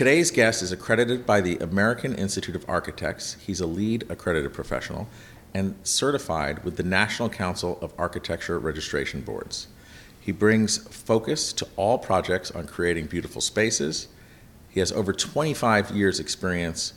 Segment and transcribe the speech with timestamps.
[0.00, 3.34] Today's guest is accredited by the American Institute of Architects.
[3.34, 5.08] He's a LEED accredited professional
[5.52, 9.68] and certified with the National Council of Architecture Registration Boards.
[10.18, 14.08] He brings focus to all projects on creating beautiful spaces.
[14.70, 16.94] He has over 25 years' experience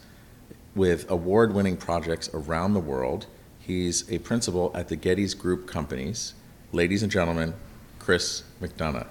[0.74, 3.26] with award winning projects around the world.
[3.60, 6.36] He's a principal at the Gettys Group Companies.
[6.72, 7.54] Ladies and gentlemen,
[8.00, 9.08] Chris McDonough.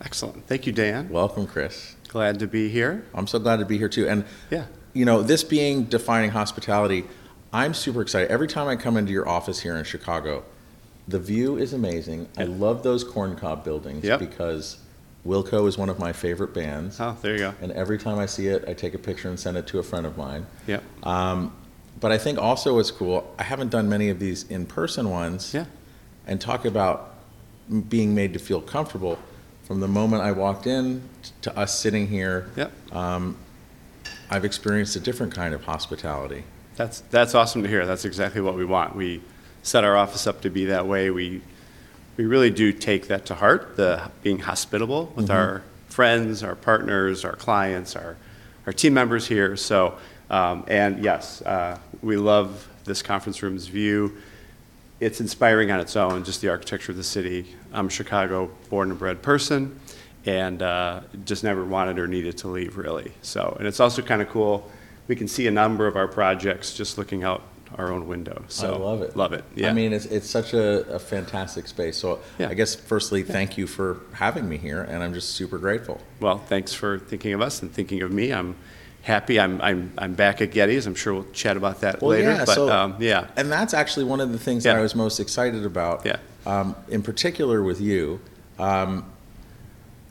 [0.00, 0.46] Excellent.
[0.46, 1.08] Thank you, Dan.
[1.08, 1.96] Welcome, Chris.
[2.10, 3.04] Glad to be here.
[3.14, 4.08] I'm so glad to be here too.
[4.08, 4.64] And Yeah.
[4.94, 7.04] you know, this being defining hospitality,
[7.52, 8.32] I'm super excited.
[8.32, 10.42] Every time I come into your office here in Chicago,
[11.06, 12.26] the view is amazing.
[12.36, 14.18] I love those corncob buildings Yep.
[14.18, 14.78] because
[15.24, 16.96] Wilco is one of my favorite bands.
[16.98, 17.54] Oh, there you go.
[17.62, 19.82] And every time I see it, I take a picture and send it to a
[19.84, 20.46] friend of mine.
[20.66, 20.82] Yep.
[21.04, 21.52] Um,
[22.00, 25.54] but I think also what's cool, I haven't done many of these in person ones.
[25.54, 25.66] Yeah.
[26.26, 27.14] And talk about
[27.88, 29.16] being made to feel comfortable.
[29.70, 31.00] From the moment I walked in
[31.42, 32.72] to us sitting here, Yep.
[32.92, 36.42] I've experienced a different kind of hospitality.
[36.74, 37.86] That's that's awesome to hear.
[37.86, 38.96] That's exactly what we want.
[38.96, 39.22] We
[39.62, 41.10] set our office up to be that way.
[41.10, 41.42] We
[42.16, 47.24] we really do take that to heart, the being hospitable with our friends, our partners,
[47.24, 48.16] our clients, our
[48.66, 49.54] our team members here.
[49.54, 49.98] So,
[50.30, 54.16] um, and yes, uh, we love this conference room's view.
[55.00, 57.56] It's inspiring on its own, just the architecture of the city.
[57.72, 59.80] I'm a Chicago born and bred person,
[60.26, 63.12] and uh, just never wanted or needed to leave, really.
[63.22, 64.70] So, and it's also kind of cool.
[65.08, 67.42] We can see a number of our projects just looking out
[67.78, 68.44] our own window.
[68.48, 69.16] So I love it.
[69.16, 69.44] Love it.
[69.54, 69.70] Yeah.
[69.70, 71.96] I mean, it's, it's such a, a fantastic space.
[71.96, 72.48] So Yeah.
[72.48, 76.00] I guess firstly, thank you for having me here, and I'm just super grateful.
[76.20, 78.32] Well, thanks for thinking of us and thinking of me.
[78.32, 78.56] I'm
[79.10, 79.38] happy.
[79.38, 80.86] I'm I'm I'm back at Gettys.
[80.86, 82.30] I'm sure we'll chat about that Well, later.
[82.32, 83.26] yeah, but so- um, yeah.
[83.36, 86.16] And that's actually one of the things that I was most excited about, Yeah.
[86.46, 88.20] um, in particular with you.
[88.58, 89.04] Um,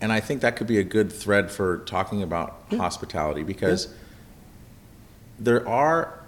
[0.01, 3.87] and I think that could be a good thread for talking about hospitality because
[5.39, 6.19] there are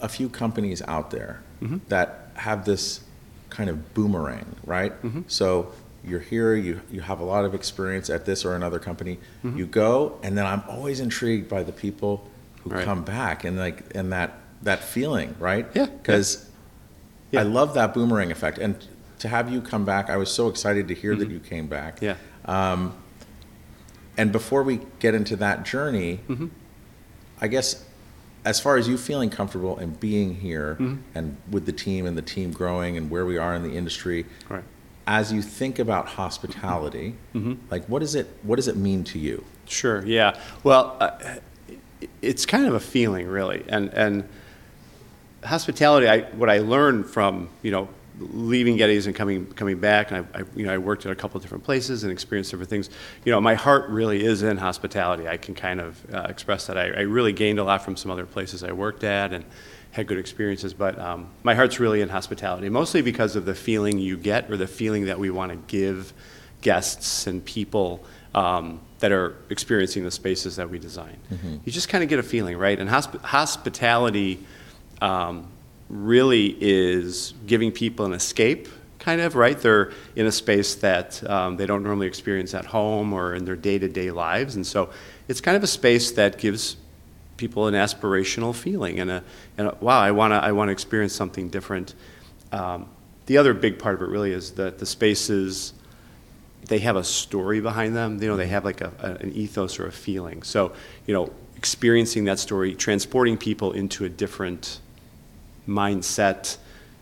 [0.00, 1.76] a few companies out there Mm-hmm.
[1.88, 3.00] that have this
[3.50, 4.94] kind of boomerang, right?
[5.26, 5.72] So
[6.10, 9.18] you're here, you, you have a lot of experience at this or another company.
[9.44, 9.56] Mm-hmm.
[9.58, 12.28] You go, and then I'm always intrigued by the people
[12.62, 12.84] who Right.
[12.84, 15.66] come back and like and that that feeling, right?
[15.74, 16.46] Yeah, Because
[17.30, 17.40] Yeah.
[17.40, 18.74] I love that boomerang effect, and
[19.20, 22.02] to have you come back, I was so excited to hear that you came back.
[22.02, 22.16] Yeah.
[22.44, 22.92] Um,
[24.18, 26.48] And before we get into that journey, Mm-hmm.
[27.40, 27.84] I guess
[28.44, 30.96] as far as you feeling comfortable and being here Mm-hmm.
[31.14, 34.26] and with the team and the team growing and where we are in the industry,
[34.50, 34.64] Right.
[35.06, 37.54] As you think about hospitality, Mm-hmm.
[37.70, 39.44] like what does it what does it mean to you?
[39.66, 40.04] Sure.
[40.06, 40.38] Yeah.
[40.62, 41.10] Well, uh,
[42.22, 44.28] it's kind of a feeling, really, and and
[45.44, 46.08] hospitality.
[46.08, 50.40] I what I learned from you know leaving Gettys and coming coming back, and I,
[50.40, 52.90] I you know I worked at a couple of different places and experienced different things.
[53.24, 55.26] You know, my heart really is in hospitality.
[55.28, 56.76] I can kind of uh, express that.
[56.76, 59.44] I, I really gained a lot from some other places I worked at and
[59.92, 63.98] had good experiences, but um, my heart's really in hospitality, mostly because of the feeling
[63.98, 66.12] you get or the feeling that we want to give
[66.60, 71.16] guests and people um, that are experiencing the spaces that we design.
[71.64, 72.78] You just kind of get a feeling, right?
[72.78, 74.44] And hosp- hospitality
[75.00, 75.48] um,
[75.88, 78.68] really is giving people an escape,
[79.00, 79.58] kind of, right?
[79.58, 83.56] They're in a space that um, they don't normally experience at home or in their
[83.56, 84.54] day to day lives.
[84.54, 84.90] And so
[85.26, 86.76] it's kind of a space that gives
[87.40, 89.24] people an aspirational feeling and a,
[89.58, 91.94] and a wow, I want to I wanna experience something different.
[92.52, 92.86] Um,
[93.26, 95.72] the other big part of it really is that the spaces
[96.66, 98.22] they have a story behind them.
[98.22, 100.42] You know, they have like a, a- an ethos or a feeling.
[100.42, 100.72] So,
[101.06, 104.78] you know, experiencing that story, transporting people into a different
[105.66, 106.58] mindset,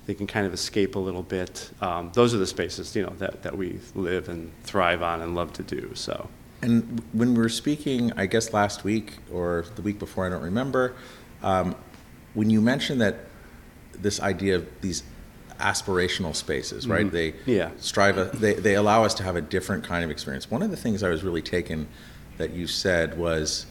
[0.06, 1.70] they can kind of escape a little bit.
[1.82, 5.34] Um, those are the spaces, you know, that, that we live and thrive on and
[5.34, 5.90] love to do.
[5.94, 6.28] So,
[6.62, 10.42] And when we were speaking, I guess last week or the week before, I don't
[10.42, 10.94] remember,
[11.42, 11.76] um,
[12.34, 13.16] when you mentioned that
[13.92, 15.02] this idea of these
[15.60, 17.10] aspirational spaces, right?
[17.10, 17.70] They Yeah.
[17.78, 20.50] strive, a, they, they allow us to have a different kind of experience.
[20.50, 21.88] One of the things I was really taken
[22.38, 23.66] that you said was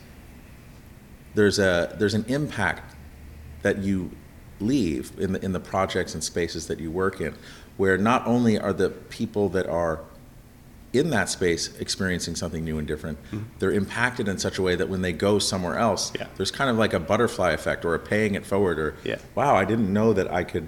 [1.35, 2.95] there's a there's an impact
[3.61, 4.11] that you
[4.59, 7.35] leave in the in the projects and spaces that you work in,
[7.77, 10.01] where not only are the people that are
[10.99, 13.17] in that space experiencing something new and different.
[13.59, 16.27] They're impacted in such a way that when they go somewhere else, Yeah.
[16.37, 19.17] there's kind of like a butterfly effect or a paying it forward or, Yeah.
[19.35, 20.67] wow, I didn't know that I could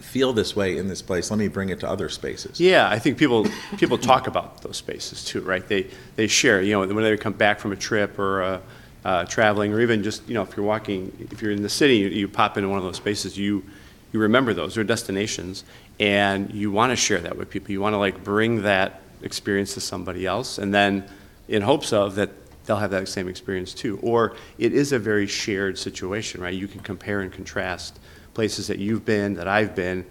[0.00, 1.30] feel this way in this place.
[1.30, 2.60] Let me bring it to other spaces.
[2.60, 3.46] Yeah, I think people,
[3.76, 5.66] people talk about those spaces too, right?
[5.66, 8.60] They, they share, you know, when they come back from a trip or uh,
[9.04, 11.96] uh, traveling, or even just, you know, if you're walking, if you're in the city,
[11.96, 13.64] you, you pop into one of those spaces, you,
[14.12, 15.64] you remember those, they're destinations,
[15.98, 17.72] and you want to share that with people.
[17.72, 21.04] You want to like bring that experience to somebody else, and then
[21.48, 22.30] in hopes of that
[22.66, 23.98] they'll have that same experience too.
[24.02, 26.54] Or it is a very shared situation, right?
[26.54, 27.98] You can compare and contrast
[28.34, 30.04] places that you've been, that I've been,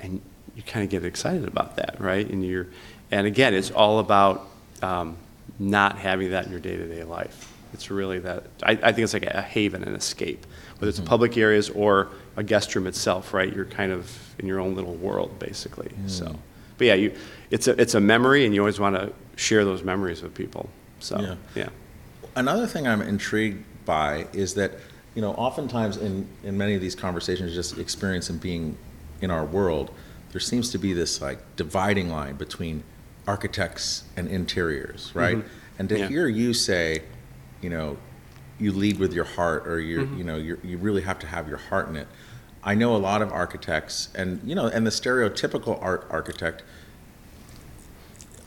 [0.00, 0.22] and
[0.56, 2.26] you kind of get excited about that, right?
[2.26, 2.68] And you're,
[3.10, 4.46] and again, it's all about
[4.80, 5.16] um,
[5.58, 7.52] not having that in your day-to-day life.
[7.74, 10.46] It's really that, I, I think it's like a haven, an escape,
[10.78, 13.54] whether it's public areas or a guest room itself, right?
[13.54, 16.38] You're kind of in your own little world, basically, so.
[16.78, 17.14] But yeah, you,
[17.50, 20.70] it's a, it's a memory, and you always want to share those memories with people,
[21.00, 21.34] so, Yeah.
[21.54, 21.68] yeah.
[22.36, 24.72] Another thing I'm intrigued by is that,
[25.14, 28.76] you know, oftentimes in, in many of these conversations, just experience and being
[29.20, 29.90] in our world,
[30.30, 32.84] there seems to be this like dividing line between
[33.26, 35.38] architects and interiors, right?
[35.78, 36.02] And to Mm-hmm.
[36.04, 36.08] Yeah.
[36.08, 37.02] hear you say,
[37.60, 37.96] you know,
[38.60, 40.18] you lead with your heart, or you Mm-hmm.
[40.18, 42.08] you know, you you really have to have your heart in it.
[42.64, 46.62] I know a lot of architects, and you know, and the stereotypical art architect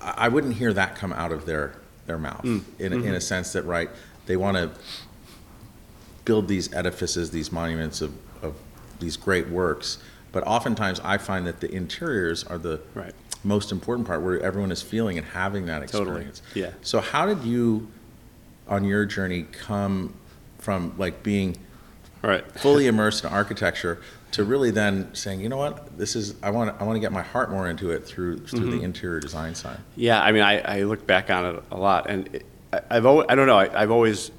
[0.03, 1.73] I wouldn't hear that come out of their,
[2.07, 2.63] their mouth Mm.
[2.79, 3.07] in, a- Mm-hmm.
[3.09, 3.87] in a sense that, right,
[4.25, 4.71] they want to
[6.25, 8.11] build these edifices, these monuments of,
[8.41, 8.55] of
[8.99, 9.99] these great works.
[10.31, 13.13] But oftentimes I find that the interiors are the Right.
[13.43, 16.41] most important part where everyone is feeling and having that Totally, experience.
[16.55, 16.71] yeah.
[16.81, 17.87] So how did you,
[18.67, 20.15] on your journey, come
[20.57, 21.57] from like being
[22.23, 22.45] Right.
[22.59, 23.99] fully immersed in architecture
[24.31, 27.11] to really then saying, you know what, this is I want I want to get
[27.11, 28.77] my heart more into it through through Mm-hmm.
[28.77, 29.77] the interior design side.
[29.95, 33.05] Yeah, I mean, I, I look back on it a lot, and it, I- I've
[33.05, 34.31] always, I don't know, I, I've always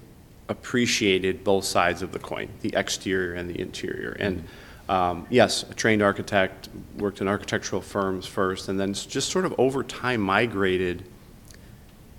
[0.48, 4.16] appreciated both sides of the coin, the exterior and the interior.
[4.18, 4.44] And
[4.88, 6.68] um, yes, a trained architect,
[6.98, 11.04] worked in architectural firms first, and then just sort of over time migrated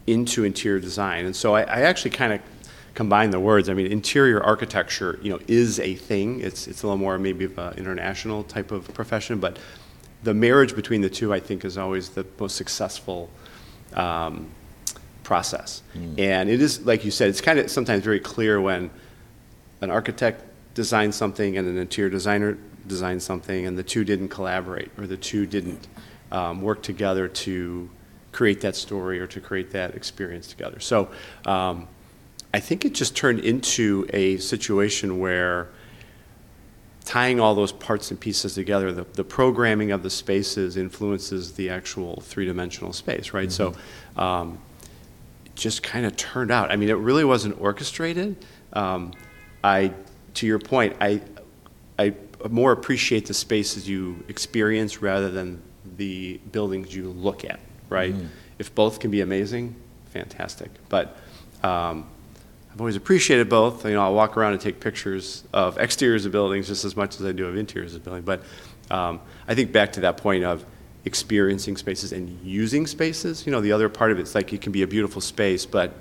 [0.07, 1.25] into interior design.
[1.25, 2.41] And so I, I actually kind of
[2.93, 3.69] combine the words.
[3.69, 6.41] I mean, interior architecture, you know, is a thing.
[6.41, 9.57] It's, it's a little more maybe of an international type of profession, but
[10.23, 13.29] the marriage between the two, I think, is always the most successful
[13.93, 14.49] um,
[15.23, 15.81] process.
[16.17, 18.89] And it is, like you said, it's kind of sometimes very clear when
[19.81, 20.43] an architect
[20.75, 22.57] designs something and an interior designer
[22.87, 25.87] designs something, and the two didn't collaborate, or the two didn't
[26.31, 27.89] um, work together to
[28.31, 30.79] create that story or to create that experience together.
[30.79, 31.09] So
[31.45, 31.87] um,
[32.53, 35.69] I think it just turned into a situation where
[37.03, 41.69] tying all those parts and pieces together, the, the programming of the spaces influences the
[41.69, 43.51] actual three-dimensional space, right?
[43.51, 43.73] So
[44.15, 44.59] um,
[45.45, 46.71] it just kind of turned out.
[46.71, 48.37] I mean, it really wasn't orchestrated.
[48.71, 49.13] Um,
[49.63, 49.91] I,
[50.35, 51.21] to your point, I,
[51.99, 52.13] I
[52.49, 55.61] more appreciate the spaces you experience rather than
[55.97, 57.59] the buildings you look at,
[57.89, 58.13] right?
[58.59, 60.69] If both can be amazing, fantastic.
[60.89, 61.17] But
[61.63, 62.05] um,
[62.73, 63.85] I've always appreciated both.
[63.85, 67.19] You know, I'll walk around and take pictures of exteriors of buildings just as much
[67.19, 68.25] as I do of interiors of buildings.
[68.25, 68.41] But
[68.89, 70.65] um, I think back to that point of
[71.05, 73.45] experiencing spaces and using spaces.
[73.45, 75.93] You know, the other part of it's like it can be a beautiful space, but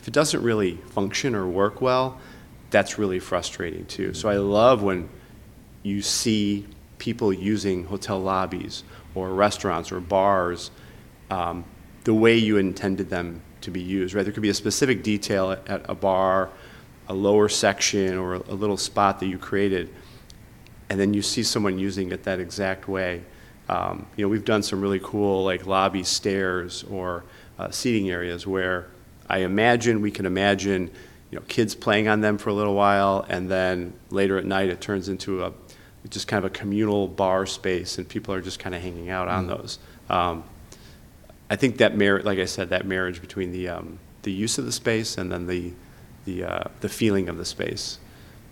[0.00, 2.18] if it doesn't really function or work well,
[2.70, 4.12] that's really frustrating too.
[4.12, 5.08] So I love when
[5.84, 6.66] you see
[6.98, 8.82] people using hotel lobbies
[9.14, 10.72] or restaurants or bars
[11.30, 11.64] um,
[12.02, 14.22] the way you intended them to be used, right?
[14.22, 16.50] There could be a specific detail at, at a bar,
[17.08, 19.88] a lower section, or a, a little spot that you created,
[20.90, 23.22] and then you see someone using it that exact way.
[23.68, 27.24] Um, you know, we've done some really cool like lobby stairs or
[27.58, 28.88] uh, seating areas where
[29.28, 30.90] I imagine we can imagine,
[31.30, 34.70] you know, kids playing on them for a little while, and then later at night
[34.70, 35.52] it turns into a
[36.08, 39.28] just kind of a communal bar space, and people are just kind of hanging out
[39.28, 39.78] on those.
[40.08, 40.44] Um,
[41.50, 44.66] I think that marriage, like I said, that marriage between the um, the use of
[44.66, 45.72] the space and then the
[46.24, 47.98] the uh, the feeling of the space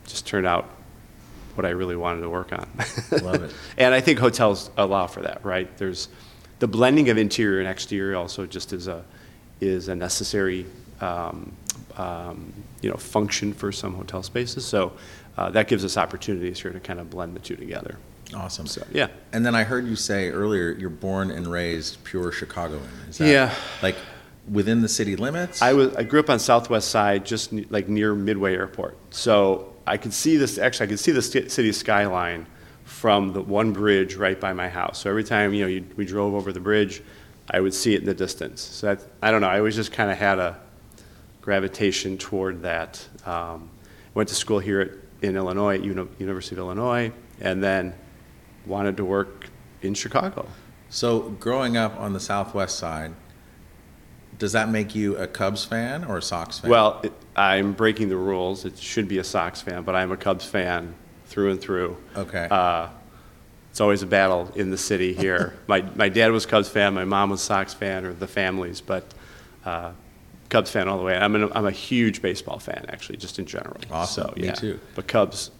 [0.07, 0.71] just turned out
[1.55, 2.69] what I really wanted to work on.
[3.23, 3.53] Love it.
[3.79, 5.75] and I think hotels allow for that, right?
[5.79, 6.09] There's
[6.59, 9.05] the blending of interior and exterior also just is a
[9.61, 10.67] is a necessary
[11.00, 11.53] um,
[11.97, 14.65] um, you know function for some hotel spaces.
[14.65, 14.93] So
[15.37, 17.97] uh, that gives us opportunities here to kind of blend the two together.
[18.35, 18.66] Awesome.
[18.66, 19.09] So yeah.
[19.33, 22.83] And then I heard you say earlier you're born and raised pure Chicagoan.
[23.09, 23.54] Is that Yeah.
[23.83, 23.97] Like
[24.50, 25.62] within the city limits?
[25.62, 28.97] I was I grew up on Southwest Side, just ne- like near Midway Airport.
[29.11, 30.59] So I could see this.
[30.59, 32.47] Actually, I could see the sti- city skyline
[32.85, 35.00] from the one bridge right by my house.
[35.00, 37.02] So every time you know you, we drove over the bridge,
[37.50, 38.61] I would see it in the distance.
[38.61, 40.56] So that, I don't know, I always just kind of had a
[41.42, 43.04] gravitation toward that.
[43.25, 43.71] Um,
[44.14, 44.90] Went to school here at,
[45.28, 47.92] in Illinois, at Uni- University of Illinois, and then
[48.66, 49.49] wanted to work
[49.82, 50.46] in Chicago.
[50.88, 53.12] So, growing up on the Southwest side,
[54.38, 56.70] does that make you a Cubs fan or a Sox fan?
[56.70, 58.64] Well, it- I'm breaking the rules.
[58.64, 60.94] It should be a Sox fan, but I'm a Cubs fan
[61.26, 61.96] through and through.
[62.16, 62.46] Okay.
[62.50, 62.88] Uh,
[63.70, 65.54] It's always a battle in the city here.
[65.66, 69.04] My, my dad was Cubs fan, my mom was Sox fan, or the families, but
[69.66, 69.92] uh,
[70.49, 71.14] Cubs fan all the way.
[71.14, 73.76] I'm, an, I'm a huge baseball fan, actually, just in general.
[73.90, 74.28] Awesome.
[74.28, 74.80] So, Me too.
[74.94, 75.50] But Cubs,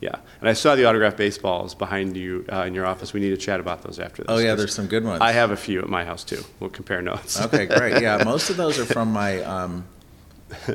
[0.00, 0.16] yeah.
[0.40, 3.12] And I saw the autographed baseballs behind you uh, in your office.
[3.12, 4.30] We need to chat about those after this.
[4.30, 5.20] Oh, yeah, there's some good ones.
[5.20, 6.42] I have a few at my house, too.
[6.60, 7.40] We'll compare notes.
[7.40, 8.02] Okay, great.
[8.02, 9.86] Yeah, most of those are from my um,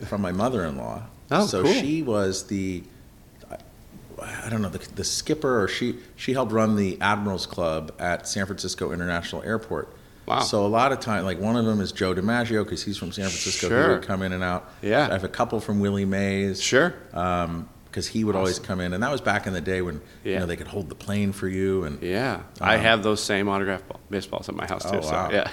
[0.05, 1.03] from my mother-in-law.
[1.31, 1.73] Oh, so cool.
[1.73, 2.83] she was the
[4.21, 8.27] I, don't know the, the skipper, or she she helped run the Admirals Club at
[8.27, 9.93] San Francisco International Airport.
[10.25, 10.41] Wow.
[10.41, 13.11] So a lot of time, like one of them is Joe DiMaggio because he's from
[13.11, 13.67] San Francisco.
[13.67, 13.95] He Sure.
[13.95, 14.69] would come in and out.
[14.81, 15.07] Yeah.
[15.07, 16.61] I have a couple from Willie Mays.
[16.61, 16.93] Sure.
[17.89, 20.35] Because he would always come in, and that was back in the day when you
[20.37, 22.41] know they could hold the plane for you, and Yeah.
[22.61, 24.97] I Um, have those same autographed ball, baseballs at my house, too.
[24.97, 25.29] Oh, so, wow.
[25.31, 25.49] yeah.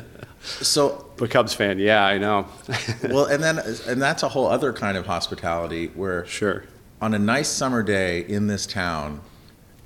[0.42, 2.46] so But Cubs fan, yeah, I know.
[3.08, 6.64] well, and then and that's a whole other kind of hospitality where sure.
[7.00, 9.20] on a nice summer day in this town,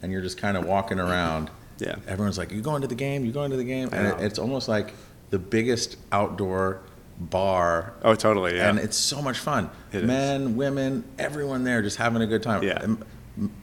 [0.01, 1.51] and you're just kind of walking around.
[1.79, 1.97] Yeah.
[2.07, 3.25] Everyone's like, "You going to the game?
[3.25, 4.95] You going to the game?" And it, it's almost like
[5.31, 6.81] the biggest outdoor
[7.21, 8.69] bar, Oh, totally, yeah.
[8.69, 9.71] and it's so much fun.
[9.93, 10.05] It is.
[10.05, 12.63] Men, women, everyone there just having a good time.
[12.63, 12.79] Yeah.
[12.83, 13.05] And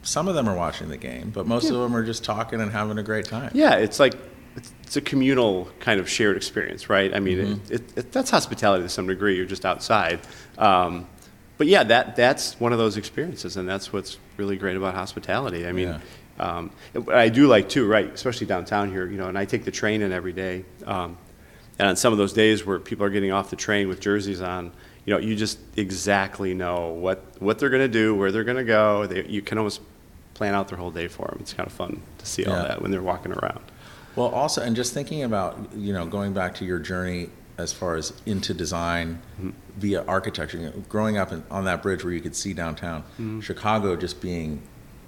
[0.03, 2.71] some of them are watching the game, but most of them are just talking and
[2.71, 3.51] having a great time.
[3.53, 4.13] yeah, it's like,
[4.55, 7.13] it's, it's a communal kind of shared experience, right?
[7.13, 7.73] I mean, Mm-hmm.
[7.73, 9.35] it, it, it, that's hospitality to some degree.
[9.35, 10.19] You're just outside.
[10.57, 11.07] Um,
[11.57, 15.65] but yeah, that, that's one of those experiences, and that's what's really great about hospitality.
[15.67, 15.99] I mean,
[16.39, 19.63] um, and I do like too, right, especially downtown here, you know, and I take
[19.63, 20.65] the train in every day.
[20.85, 21.17] Um,
[21.79, 24.41] and on some of those days where people are getting off the train with jerseys
[24.41, 24.71] on,
[25.05, 28.57] you know, you just exactly know what, what they're going to do, where they're going
[28.57, 29.05] to go.
[29.05, 29.81] They, you can almost
[30.33, 31.37] plan out their whole day for them.
[31.41, 32.63] It's kind of fun to see all Yeah.
[32.69, 33.59] that when they're walking around.
[34.15, 37.95] Well, also, and just thinking about, you know, going back to your journey as far
[37.95, 39.49] as into design Mm-hmm.
[39.77, 43.01] via architecture, you know, growing up in, on that bridge where you could see downtown,
[43.13, 43.41] Mm-hmm.
[43.41, 44.61] Chicago just being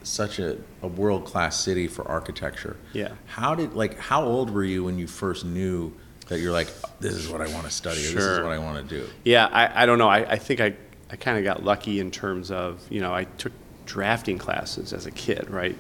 [0.04, 2.76] such a, a world class city for architecture.
[2.94, 3.14] Yeah.
[3.26, 5.94] How did, like, how old were you when you first knew
[6.30, 6.68] that you're like,
[7.00, 9.08] this is what I want to study, or this is what I want to do?
[9.24, 10.10] Yeah, I, I don't know.
[10.10, 10.74] I, I think I,
[11.10, 13.54] I kind of got lucky in terms of, you know, I took
[13.86, 15.78] drafting classes as a kid, right?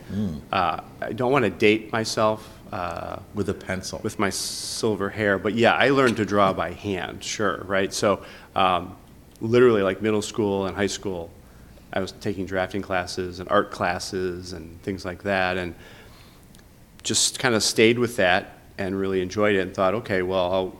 [0.51, 3.99] Uh, I don't want to date myself uh, With a pencil.
[4.03, 7.93] with my silver hair, but yeah, I learned to draw by hand, sure, right?
[7.93, 8.23] So
[8.55, 8.95] um,
[9.41, 11.29] literally like middle school and high school,
[11.91, 15.75] I was taking drafting classes and art classes and things like that, and
[17.03, 20.79] just kind of stayed with that and really enjoyed it and thought, okay, well, I'll,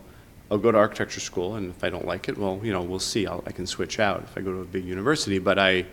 [0.51, 2.99] I'll go to architecture school, and if I don't like it, well, you know, we'll
[2.99, 3.27] see.
[3.27, 5.39] I'll, I can switch out if I go to a big university.
[5.39, 5.85] But I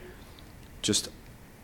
[0.83, 1.09] just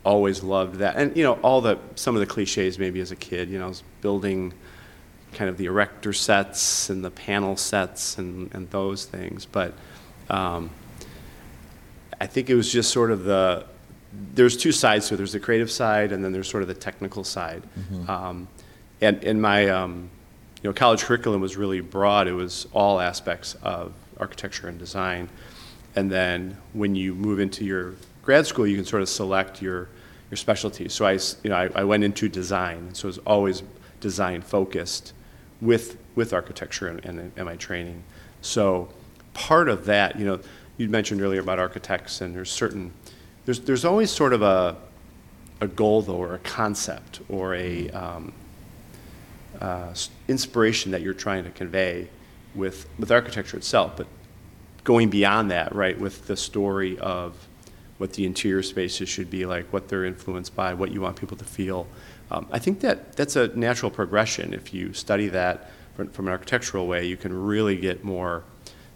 [0.03, 3.15] always loved that, and you know, all the some of the cliches maybe as a
[3.15, 3.49] kid.
[3.49, 4.53] You know, I was building
[5.33, 9.45] kind of the erector sets and the panel sets and, and those things.
[9.45, 9.73] But
[10.29, 10.69] um,
[12.19, 13.65] I think it was just sort of the
[14.33, 15.17] there's two sides to it.
[15.17, 17.63] There's the creative side, and then there's sort of the technical side.
[18.09, 18.47] Um,
[18.99, 20.09] and in my um,
[20.61, 22.27] you know college curriculum was really broad.
[22.27, 25.29] It was all aspects of architecture and design.
[25.95, 29.89] And then when you move into your grad school, you can sort of select your
[30.29, 30.87] your specialty.
[30.89, 31.13] So I
[31.43, 33.63] you know I, I went into design, so it was always
[33.99, 35.13] design focused
[35.61, 38.03] with with architecture and, and, and my training.
[38.41, 38.89] So
[39.33, 40.39] part of that, you know,
[40.77, 42.91] you mentioned earlier about architects, and there's certain
[43.45, 44.75] there's there's always sort of a
[45.61, 48.33] a goal though, or a concept, or a um,
[49.61, 49.93] uh,
[50.27, 52.09] inspiration that you're trying to convey
[52.55, 54.07] with with architecture itself, but
[54.83, 57.47] going beyond that, right, with the story of
[57.97, 61.37] what the interior spaces should be like, what they're influenced by, what you want people
[61.37, 61.87] to feel.
[62.31, 64.53] Um, I think that that's a natural progression.
[64.53, 68.43] If you study that from, from an architectural way, you can really get more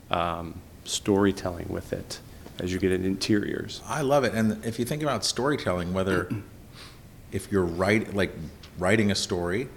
[0.10, 2.20] um, storytelling with it
[2.60, 3.82] as you get into interiors.
[3.86, 4.34] I love it.
[4.34, 6.30] And if you think about storytelling, whether
[7.32, 8.32] if you're write, like
[8.80, 9.68] writing a story,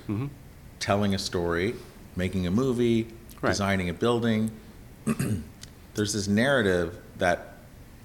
[0.80, 1.74] telling a story,
[2.16, 3.08] making a movie,
[3.40, 3.50] Right.
[3.50, 4.50] designing a building,
[5.94, 7.54] there's this narrative that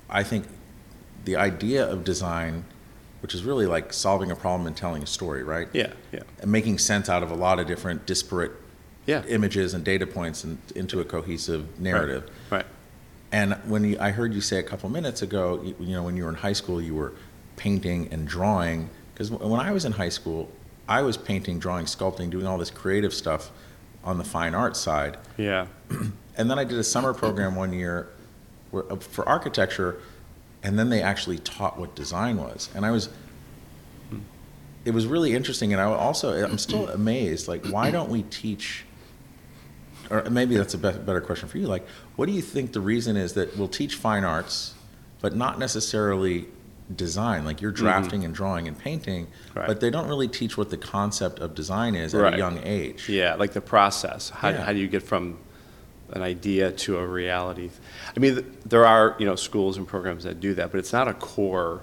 [0.10, 0.46] I think
[1.26, 2.66] the idea of design,
[3.22, 5.68] which is really like solving a problem and telling a story, right?
[5.74, 8.52] Yeah, yeah, And making sense out of a lot of different disparate
[9.08, 9.24] yeah.
[9.28, 12.30] images and data points and into a cohesive narrative.
[12.52, 12.58] Right.
[12.58, 12.66] right.
[13.32, 16.16] And when you, I heard you say a couple minutes ago, you, you know, when
[16.16, 17.14] you were in high school, you were
[17.56, 18.90] painting and drawing.
[19.14, 20.52] Because when I was in high school,
[20.88, 23.52] I was painting, drawing, sculpting, doing all this creative stuff
[24.04, 25.18] on the fine arts side.
[25.38, 25.68] Yeah.
[26.36, 28.10] And then I did a summer program one year
[28.72, 30.00] where, uh, for architecture,
[30.64, 32.70] and then they actually taught what design was.
[32.74, 33.10] And I was,
[34.84, 35.74] it was really interesting.
[35.74, 37.48] And I also, I'm still amazed.
[37.48, 38.84] Like, why don't we teach?
[40.10, 41.68] Or maybe that's a be- better question for you.
[41.68, 41.86] Like,
[42.16, 44.74] what do you think the reason is that we'll teach fine arts,
[45.22, 46.48] but not necessarily
[46.96, 47.46] design?
[47.46, 49.60] Like, you're drafting and drawing and painting, Mm-hmm.
[49.60, 49.68] Right.
[49.68, 52.34] but they don't really teach what the concept of design is at Right.
[52.34, 53.08] a young age.
[53.10, 54.30] Yeah, like the process.
[54.30, 54.64] How, Yeah.
[54.66, 55.38] how do you get from
[56.12, 57.70] an idea to a reality?
[58.16, 61.08] I mean, there are, you know, schools and programs that do that, but it's not
[61.08, 61.82] a core,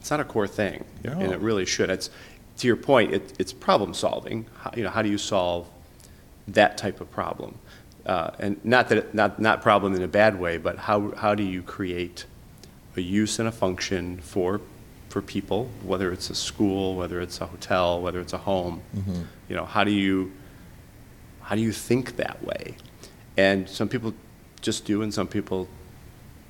[0.00, 0.84] it's not a core thing.
[1.04, 1.90] And it really should.
[1.90, 2.10] It's,
[2.58, 4.46] to your point, it, it's problem solving.
[4.58, 5.66] How, you know, how do you solve
[6.48, 7.58] that type of problem?
[8.06, 11.34] Uh, and not that, it- not, not problem in a bad way, but how, how
[11.34, 12.26] do you create
[12.96, 14.60] a use and a function for,
[15.08, 18.82] for people, whether it's a school, whether it's a hotel, whether it's a home?
[19.48, 20.32] You know, how do you,
[21.42, 22.76] how do you think that way?
[23.36, 24.14] And some people
[24.60, 25.68] just do, and some people,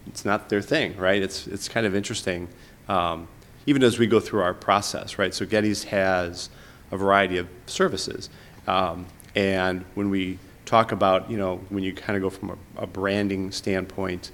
[0.06, 1.22] it's not their thing, right?
[1.22, 2.48] It's, it's kind of interesting,
[2.88, 3.26] um,
[3.66, 5.32] even as we go through our process, right?
[5.34, 6.50] So Gettys has
[6.90, 8.28] a variety of services.
[8.66, 12.82] Um, and when we talk about, you know, when you kind of go from a,
[12.82, 14.30] a branding standpoint,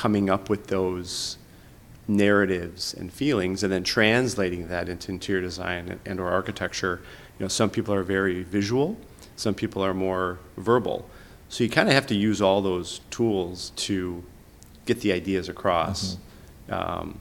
[0.00, 1.36] coming up with those
[2.08, 7.02] narratives and feelings and then translating that into interior design and, and or architecture.
[7.38, 8.96] You know some people are very visual
[9.36, 11.06] some people are more verbal.
[11.50, 14.24] So you kind of have to use all those tools to
[14.86, 16.16] get the ideas across.
[16.70, 17.20] Um,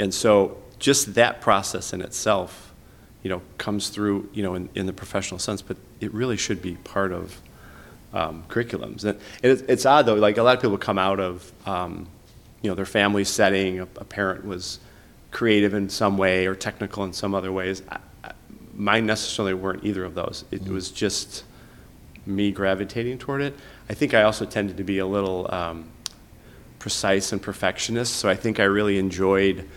[0.00, 2.72] and so just that process in itself
[3.22, 6.60] you know comes through you know in, in the professional sense but it really should
[6.60, 7.40] be part of
[8.16, 9.04] um, curriculums.
[9.04, 12.08] And it's, it's odd though, like a lot of people come out of, um,
[12.66, 14.80] you know, their family setting, a, a parent was
[15.30, 17.80] creative in some way or technical in some other ways.
[17.88, 18.32] I, I,
[18.74, 20.44] mine necessarily weren't either of those.
[20.50, 21.44] It was just
[22.26, 23.54] me gravitating toward it.
[23.88, 25.88] I think I also tended to be a little um,
[26.80, 29.68] precise and perfectionist, so I think I really enjoyed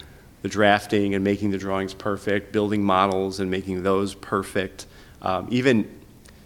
[0.41, 4.87] the drafting and making the drawings perfect, building models and making those perfect.
[5.21, 5.95] Um, even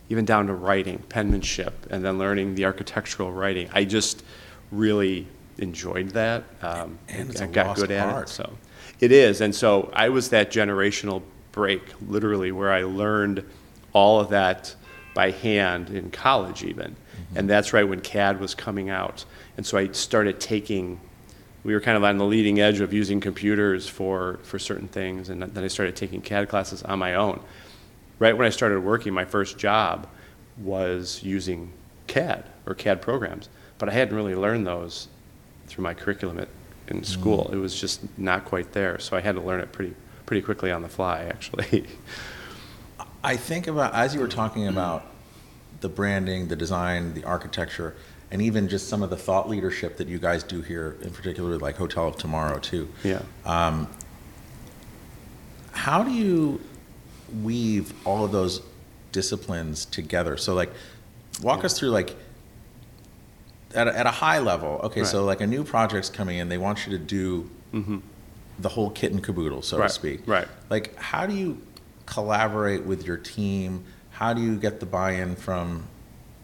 [0.10, 3.70] even down to writing, penmanship, and then learning the architectural writing.
[3.72, 4.24] I just
[4.72, 5.26] really
[5.58, 6.44] enjoyed that.
[6.62, 8.30] Um, And it's I a got lost good at art.
[8.30, 8.32] it.
[8.32, 8.54] So
[9.00, 13.44] it is, and so I was that generational break, literally, where I learned
[13.94, 14.76] all of that
[15.14, 17.38] by hand in college, even, Mm-hmm.
[17.38, 19.24] and that's right when CAD was coming out,
[19.56, 21.00] and so I started taking.
[21.64, 25.30] We were kind of on the leading edge of using computers for, for certain things,
[25.30, 27.40] and then I started taking CAD classes on my own
[28.20, 30.08] right when I started working, my first job
[30.58, 31.72] was using
[32.08, 35.08] CAD or CAD programs, but I hadn't really learned those
[35.74, 36.50] through my curriculum at,
[36.88, 37.48] in school.
[37.50, 37.54] Mm.
[37.54, 40.72] It was just not quite there, so I had to learn it pretty pretty quickly
[40.72, 41.86] on the fly, actually.
[43.24, 45.06] I think about, as you were talking about
[45.82, 47.96] the branding, the design, the architecture,
[48.32, 51.58] and even just some of the thought leadership that you guys do here, in particular,
[51.58, 52.88] like Hotel of Tomorrow, too.
[53.04, 53.22] yeah.
[53.46, 53.88] Um,
[55.72, 56.62] how do you
[57.42, 58.62] weave all of those
[59.12, 60.38] disciplines together?
[60.38, 60.72] So, like,
[61.42, 62.16] walk us through, like,
[63.76, 64.80] at a, at a high level.
[64.84, 67.50] Okay, so like a new project's coming in, they want you to do
[68.60, 70.22] the whole kit and caboodle, so Right, to speak.
[70.28, 70.48] right.
[70.70, 71.60] Like, how do you
[72.06, 73.84] collaborate with your team?
[74.12, 75.88] How do you get the buy-in from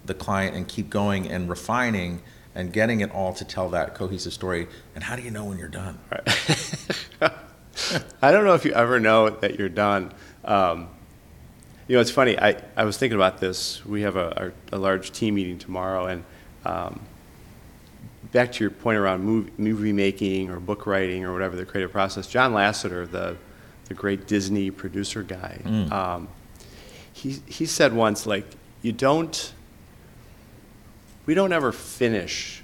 [0.05, 2.21] the client and keep going and refining
[2.55, 4.67] and getting it all to tell that cohesive story?
[4.95, 5.99] And how do you know when you're done?
[6.11, 7.31] Right.
[8.21, 10.11] I don't know if you ever know that you're done.
[10.43, 10.89] Um,
[11.87, 12.37] you know, it's funny.
[12.39, 13.85] I, I was thinking about this.
[13.85, 16.23] We have a, a, a large team meeting tomorrow, and
[16.65, 17.01] um,
[18.31, 21.91] back to your point around movie, movie making or book writing or whatever the creative
[21.91, 22.27] process.
[22.27, 23.37] John Lasseter, the
[23.85, 25.59] the great Disney producer guy,
[25.91, 26.27] um,
[27.11, 28.45] he he said once like
[28.81, 29.53] you don't
[31.25, 32.63] we don't ever finish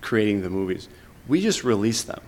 [0.00, 0.88] creating the movies.
[1.26, 2.20] We just release them.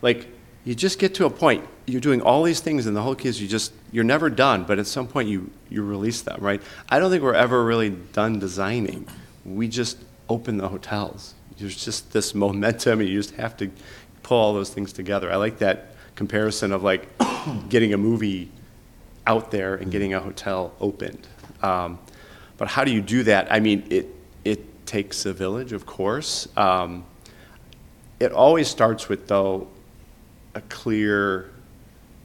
[0.00, 0.26] Like
[0.64, 1.66] you just get to a point.
[1.86, 4.64] You're doing all these things, and the whole key is you just you're never done.
[4.64, 6.62] But at some point, you you release them, right?
[6.88, 9.06] I don't think we're ever really done designing.
[9.44, 9.98] We just
[10.32, 11.34] open the hotels.
[11.58, 13.70] There's just this momentum, and you just have to
[14.22, 15.30] pull all those things together.
[15.30, 17.06] I like that comparison of like
[17.68, 18.50] getting a movie
[19.26, 21.26] out there and getting a hotel opened.
[21.62, 21.98] Um,
[22.56, 23.52] but how do you do that?
[23.52, 24.08] I mean, it
[24.44, 26.48] it takes a village, of course.
[26.56, 27.04] Um,
[28.18, 29.68] it always starts with though
[30.54, 31.50] a clear,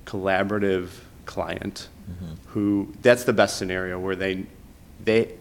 [0.05, 0.89] collaborative
[1.25, 1.89] client
[2.47, 4.45] who that's the best scenario where they
[5.03, 5.33] they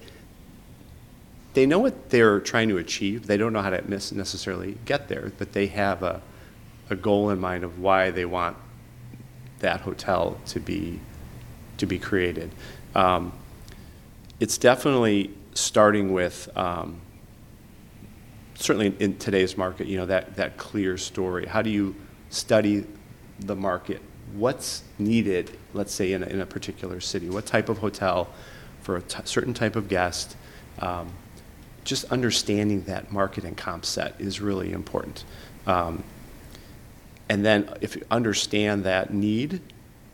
[1.57, 3.27] they know what they're trying to achieve.
[3.27, 6.23] They don't know how to necessarily get there, but they have a
[6.91, 8.57] a goal in mind of why they want
[9.59, 11.01] that hotel to be
[11.79, 12.51] to be created.
[12.95, 13.33] Um,
[14.41, 17.01] it's definitely starting with, um,
[18.55, 21.47] certainly in today's market, you know, that, that clear story.
[21.47, 21.95] How do you
[22.31, 22.87] study
[23.41, 24.01] the market?
[24.35, 27.29] What's needed, let's say, in a, in a particular city?
[27.29, 28.29] What type of hotel
[28.81, 30.37] for a t- certain type of guest?
[30.79, 31.13] Um,
[31.87, 35.25] just understanding that market and comp set is really important.
[35.67, 36.05] Um,
[37.29, 39.61] and then if you understand that need,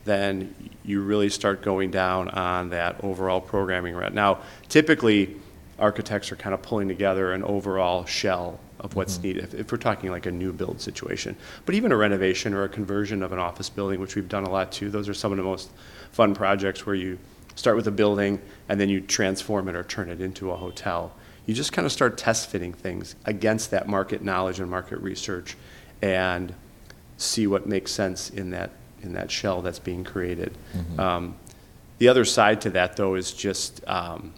[0.04, 0.54] then
[0.84, 4.14] you really start going down on that overall programming route.
[4.14, 5.36] Now, typically,
[5.78, 9.78] architects are kind of pulling together an overall shell of what's needed, if, if we're
[9.78, 11.36] talking like a new build situation.
[11.66, 14.50] But even a renovation or a conversion of an office building, which we've done a
[14.50, 15.70] lot too, those are some of the most
[16.10, 17.18] fun projects where you
[17.54, 21.12] start with a building and then you transform it or turn it into a hotel.
[21.46, 25.56] You just kind of start test fitting things against that market knowledge and market research
[26.00, 26.54] and
[27.16, 28.70] see what makes sense in that,
[29.02, 30.56] in that shell that's being created.
[30.98, 31.36] Um,
[31.98, 34.32] the other side to that, though, is just um,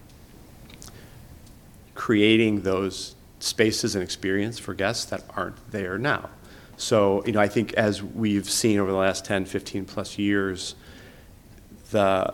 [1.95, 6.29] creating those spaces and experience for guests that aren't there now.
[6.77, 10.75] So, you know, I think as we've seen over the last 10, 15 plus years,
[11.91, 12.33] the,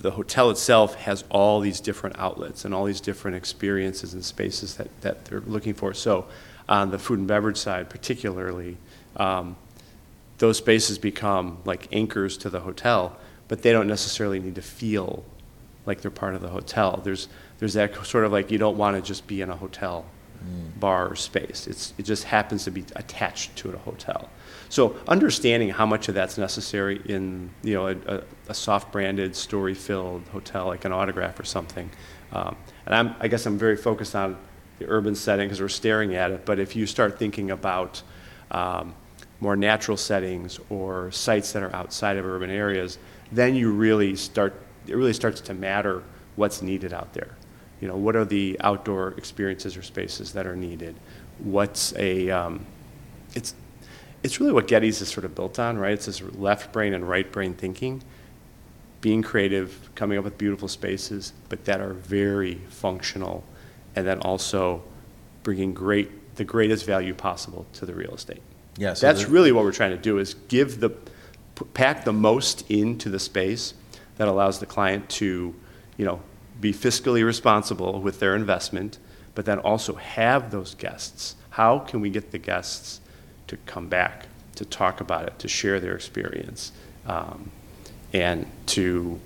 [0.00, 4.76] the hotel itself has all these different outlets and all these different experiences and spaces
[4.76, 5.92] that, that they're looking for.
[5.94, 6.26] So,
[6.68, 8.76] on the food and beverage side, particularly,
[9.16, 9.56] um,
[10.36, 13.16] those spaces become like anchors to the hotel,
[13.48, 15.24] but they don't necessarily need to feel
[15.86, 17.00] like they're part of the hotel.
[17.02, 20.04] There's, there's that sort of like you don't want to just be in a hotel
[20.78, 21.66] bar or space.
[21.66, 24.28] It's, it just happens to be attached to a hotel.
[24.68, 29.34] So understanding how much of that's necessary in, you know, a, a, a soft branded,
[29.34, 31.90] story filled hotel like an autograph or something.
[32.32, 34.36] Um, and I'm, I guess I'm very focused on
[34.78, 36.44] the urban setting because we're staring at it.
[36.44, 38.02] But if you start thinking about
[38.50, 38.94] um,
[39.40, 42.98] more natural settings or sites that are outside of urban areas,
[43.32, 44.54] then you really start,
[44.86, 46.02] it really starts to matter
[46.36, 47.36] what's needed out there.
[47.80, 50.96] You know, what are the outdoor experiences or spaces that are needed?
[51.38, 52.66] What's a, um,
[53.34, 53.54] it's,
[54.22, 55.92] it's really what Gettys is sort of built on, right?
[55.92, 58.02] It's this left brain and right brain thinking,
[59.00, 63.44] being creative, coming up with beautiful spaces, but that are very functional,
[63.94, 64.82] and then also
[65.42, 68.42] bringing great, the greatest value possible to the real estate.
[68.76, 70.90] Yeah, so That's really what we're trying to do, is give the,
[71.74, 73.74] pack the most into the space
[74.16, 75.54] that allows the client to,
[75.96, 76.20] you know,
[76.60, 78.98] be fiscally responsible with their investment,
[79.34, 81.36] but then also have those guests.
[81.50, 83.00] How can we get the guests
[83.48, 86.72] to come back, to talk about it, to share their experience,
[87.06, 87.50] um,
[88.12, 89.18] and to,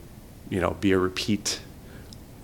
[0.49, 1.61] you know, be a repeat,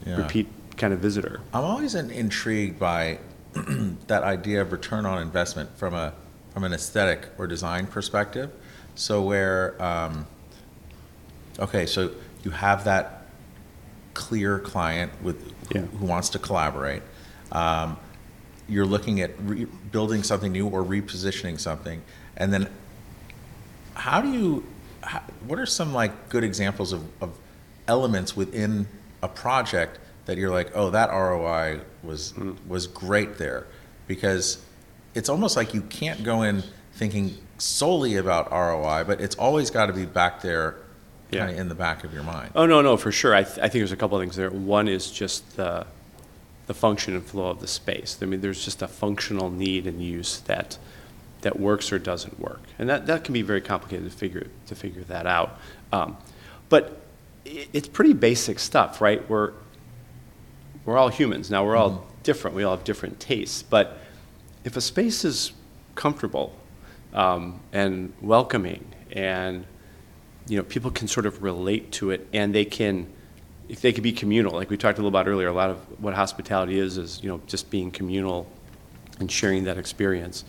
[0.06, 0.16] Yeah.
[0.16, 1.40] repeat kind of visitor?
[1.54, 3.18] I'm always in- intrigued by
[4.06, 6.12] that idea of return on investment from a
[6.54, 8.50] from an aesthetic or design perspective.
[8.96, 10.26] So where, um,
[11.60, 12.10] okay, so
[12.42, 13.26] you have that
[14.14, 15.86] clear client with who, Yeah.
[15.86, 17.02] who wants to collaborate.
[17.52, 17.96] Um,
[18.68, 22.02] you're looking at re- building something new or repositioning something,
[22.36, 22.68] and then
[23.94, 24.64] how do you
[25.02, 27.36] how, what are some like good examples of, of
[27.86, 28.86] elements within
[29.22, 32.52] a project that you're like oh that roi was hmm.
[32.68, 33.66] was great there
[34.06, 34.62] because
[35.14, 39.86] it's almost like you can't go in thinking solely about roi but it's always got
[39.86, 40.76] to be back there
[41.30, 41.40] Yeah.
[41.40, 43.34] kind of in the back of your mind Oh, no, no, for sure.
[43.34, 44.50] I, th- I think there's a couple of things there.
[44.50, 45.86] One is just the,
[46.68, 48.18] the function and flow of the space.
[48.22, 50.76] I mean, there's just a functional need and use that,
[51.40, 52.60] that works or doesn't work.
[52.78, 55.58] And that, that can be very complicated to figure, to figure that out.
[55.92, 56.18] Um,
[56.68, 57.00] but
[57.46, 59.26] i it's pretty basic stuff, right?
[59.30, 59.54] We're,
[60.84, 61.50] we're all humans.
[61.50, 62.54] Now, we're all different.
[62.54, 63.62] We all have different tastes.
[63.62, 63.98] But
[64.64, 65.52] if a space is
[65.94, 66.54] comfortable
[67.14, 69.64] um, and welcoming and
[70.46, 73.10] you know, people can sort of relate to it and they can,
[73.68, 75.78] if they could be communal, like we talked a little about earlier, a lot of
[76.02, 78.46] what hospitality is, is, you know, just being communal
[79.20, 80.44] and sharing that experience.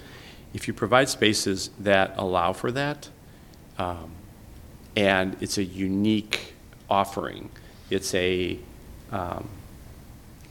[0.54, 3.10] If you provide spaces that allow for that,
[3.78, 4.12] um,
[4.96, 6.54] and it's a unique
[6.90, 7.50] offering,
[7.90, 8.58] it's a,
[9.12, 9.48] um,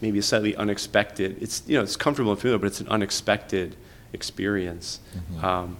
[0.00, 3.76] maybe a slightly unexpected, it's, you know, it's comfortable and familiar, but it's an unexpected
[4.12, 5.00] experience.
[5.44, 5.76] Um,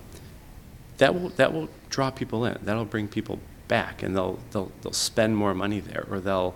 [0.99, 2.59] that will that will draw people in.
[2.63, 6.55] That'll bring people back, and they'll they'll they'll spend more money there, or they'll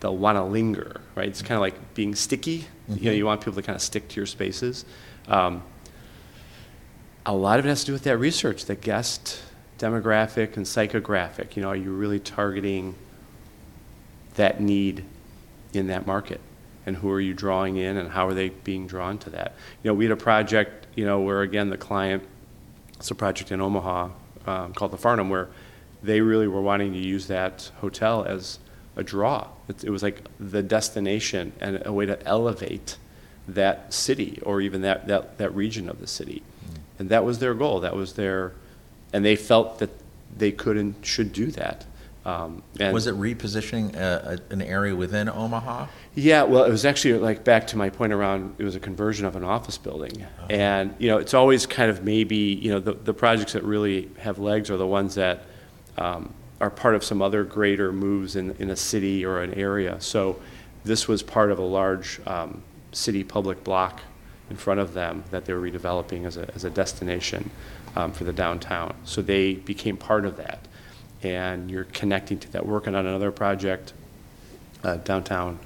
[0.00, 1.00] they'll want to linger.
[1.14, 1.28] Right?
[1.28, 2.66] It's kind of like being sticky.
[2.88, 4.84] You know, you want people to kind of stick to your spaces.
[5.28, 5.62] Um,
[7.24, 9.40] a lot of it has to do with that research, the guest
[9.78, 11.56] demographic and psychographic.
[11.56, 12.94] You know, are you really targeting
[14.34, 15.04] that need
[15.72, 16.40] in that market?
[16.86, 19.54] And who are you drawing in, and how are they being drawn to that?
[19.82, 22.24] You know, we had a project, you know, where again the client
[23.00, 24.10] it's a project in Omaha
[24.46, 25.48] um, called the Farnam where
[26.02, 28.58] they really were wanting to use that hotel as
[29.00, 29.48] a draw.
[29.68, 32.96] It, it was like the destination and a way to elevate
[33.48, 36.42] that city or even that, that, that region of the city.
[36.98, 37.80] And that was their goal.
[37.80, 38.52] That was their,
[39.12, 39.90] and they felt that
[40.36, 41.86] they could and should do that.
[42.24, 45.86] Um, and Was it repositioning a, a, an area within Omaha?
[46.14, 49.24] yeah, well, it was actually like back to my point around it was a conversion
[49.24, 50.26] of an office building.
[50.50, 54.10] And, you know, it's always kind of maybe, you know, the, the projects that really
[54.18, 55.44] have legs are the ones that
[55.96, 60.00] um, are part of some other greater moves in, in a city or an area.
[60.00, 60.40] So
[60.84, 64.00] this was part of a large um, city public block
[64.50, 67.50] in front of them that they were redeveloping as a, as a destination
[67.96, 68.94] um, for the downtown.
[69.04, 70.66] So they became part of that.
[71.22, 73.92] And you're connecting to that, working on another project
[74.82, 75.58] uh, downtown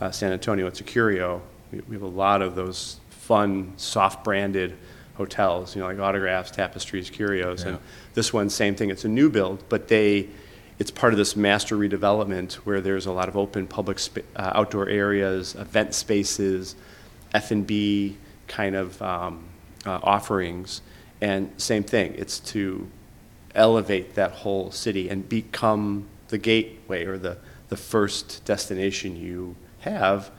[0.00, 0.66] uh, San Antonio.
[0.66, 1.40] at Securio.
[1.72, 4.76] We we have a lot of those fun, soft-branded
[5.14, 7.64] hotels, you know, like autographs, tapestries, curios.
[7.64, 7.78] And
[8.14, 8.90] this one, same thing.
[8.90, 10.28] It's a new build, but they,
[10.80, 14.52] it's part of this master redevelopment where there's a lot of open public spa- uh,
[14.54, 16.74] outdoor areas, event spaces,
[17.34, 18.16] F and B
[18.48, 19.44] kind of um,
[19.84, 20.80] uh, offerings.
[21.20, 22.14] And same thing.
[22.16, 22.88] It's to
[23.54, 27.36] elevate that whole city and become the gateway or the,
[27.68, 30.30] the first destination you have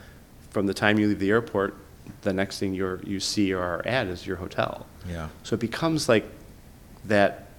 [0.50, 1.76] from the time you leave the airport.
[2.24, 4.88] The next thing you're, you see or are at is your hotel.
[5.08, 5.30] Yeah.
[5.44, 6.26] So it becomes like
[7.06, 7.51] that,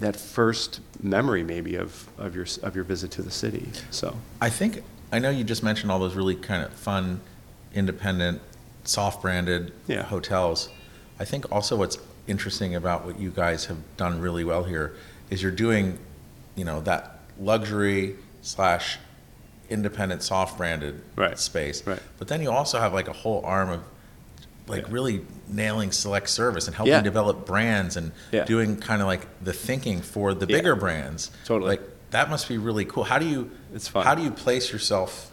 [0.00, 4.16] that first memory maybe of, of your, of your visit to the city, so.
[4.40, 4.82] I think,
[5.12, 7.20] I know you just mentioned all those really kind of fun,
[7.74, 8.40] independent,
[8.84, 10.02] soft-branded Yeah.
[10.02, 10.68] hotels.
[11.18, 14.94] I think also what's interesting about what you guys have done really well here
[15.28, 15.98] is you're doing,
[16.56, 18.98] you know, that luxury slash
[19.68, 21.86] independent, soft-branded Right, space.
[21.86, 22.00] right.
[22.18, 23.80] But then you also have like a whole arm of
[24.66, 24.92] like Yeah.
[24.92, 27.00] really nailing select service and helping Yeah.
[27.02, 28.44] develop brands and Yeah.
[28.44, 31.30] doing kind of like the thinking for the bigger brands.
[31.44, 31.70] Totally.
[31.70, 33.04] Like that must be really cool.
[33.04, 33.50] How do you?
[33.74, 34.04] It's fun.
[34.04, 35.30] How do you place yourself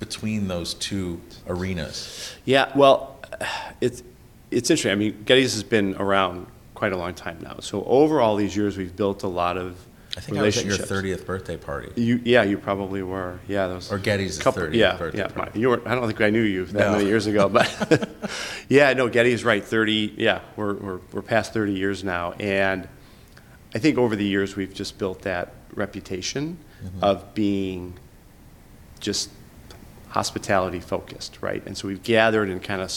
[0.00, 2.32] between those two arenas?
[2.44, 3.16] Yeah, well,
[3.80, 4.02] it's,
[4.50, 4.92] it's interesting.
[4.92, 7.56] I mean, Gettys has been around quite a long time now.
[7.60, 9.76] So over all these years, we've built a lot of
[10.18, 11.22] I think I was at your relationships.
[11.22, 11.92] 30th birthday party.
[11.94, 13.38] You, yeah, you probably were.
[13.46, 13.92] Yeah, those.
[13.92, 15.28] Or Getty's couple, 30th yeah, birthday yeah.
[15.28, 15.52] party.
[15.54, 15.82] my- You were.
[15.88, 16.92] I don't think I knew you that No.
[16.92, 17.68] many years ago, but
[18.68, 19.62] yeah, no, Gettys right.
[19.64, 20.12] Thirty.
[20.16, 22.88] Yeah, we're we're we're past thirty years now, and
[23.74, 27.02] I think over the years we've just built that reputation Mm-hmm.
[27.02, 27.98] of being
[29.00, 29.30] just
[30.10, 31.60] hospitality focused, right?
[31.66, 32.92] And so we've gathered and kind of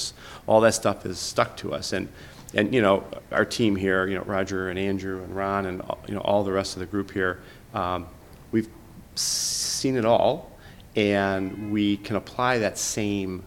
[0.48, 2.08] all that stuff is stuck to us, and
[2.54, 6.16] and you know our team here, you know Roger and Andrew and Ron and you
[6.16, 7.40] know all the rest of the group here,
[7.74, 8.08] um,
[8.52, 8.70] we've
[9.16, 10.52] seen it all,
[10.96, 13.44] and we can apply that same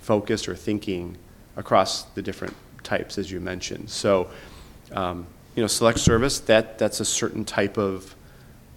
[0.00, 1.16] focus or thinking
[1.56, 3.88] across the different types as you mentioned.
[3.90, 4.28] So,
[4.92, 8.14] um, you know, select service that that's a certain type of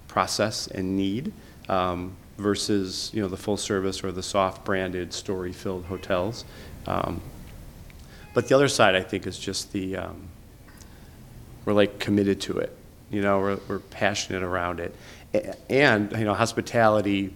[0.07, 1.33] process and need
[1.69, 6.45] um, versus you know the full service or the soft branded story filled hotels.
[6.85, 7.21] Um,
[8.37, 10.27] but the other side, I think, is just the um,
[11.65, 12.71] we're like committed to it.
[13.09, 14.93] You know, we're, we're passionate around it,
[15.33, 17.33] A- and you know, hospitality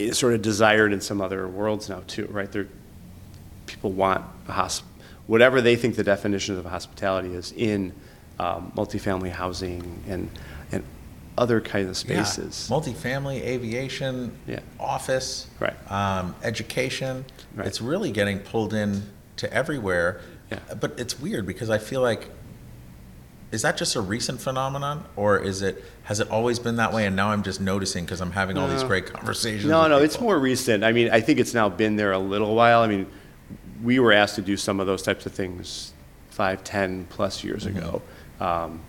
[0.00, 2.50] is sort of desired in some other worlds now too, right?
[2.50, 2.66] There,
[3.66, 4.82] people want a hosp-
[5.28, 7.92] whatever they think the definition of hospitality is in
[8.40, 10.28] um, multifamily housing and
[10.72, 10.82] and
[11.38, 12.66] other kinds of spaces.
[12.68, 12.76] Yeah.
[12.76, 14.58] Multifamily, aviation, Yeah.
[14.80, 15.76] office, Right.
[15.88, 17.24] um, education.
[17.54, 17.68] Right.
[17.68, 19.04] It's really getting pulled in
[19.42, 20.20] to everywhere.
[20.50, 20.58] Yeah.
[20.80, 22.28] But it's weird because I feel like
[23.50, 27.04] is that just a recent phenomenon or is it has it always been that way
[27.06, 30.18] and now I'm just noticing because I'm having all these great conversations No, no, it's
[30.20, 30.82] more recent.
[30.84, 32.80] I mean, I think it's now been there a little while.
[32.80, 33.06] I mean,
[33.82, 35.92] we were asked to do some of those types of things
[36.30, 37.78] five, ten plus years Mm-hmm.
[37.78, 38.02] ago.
[38.40, 38.80] Um,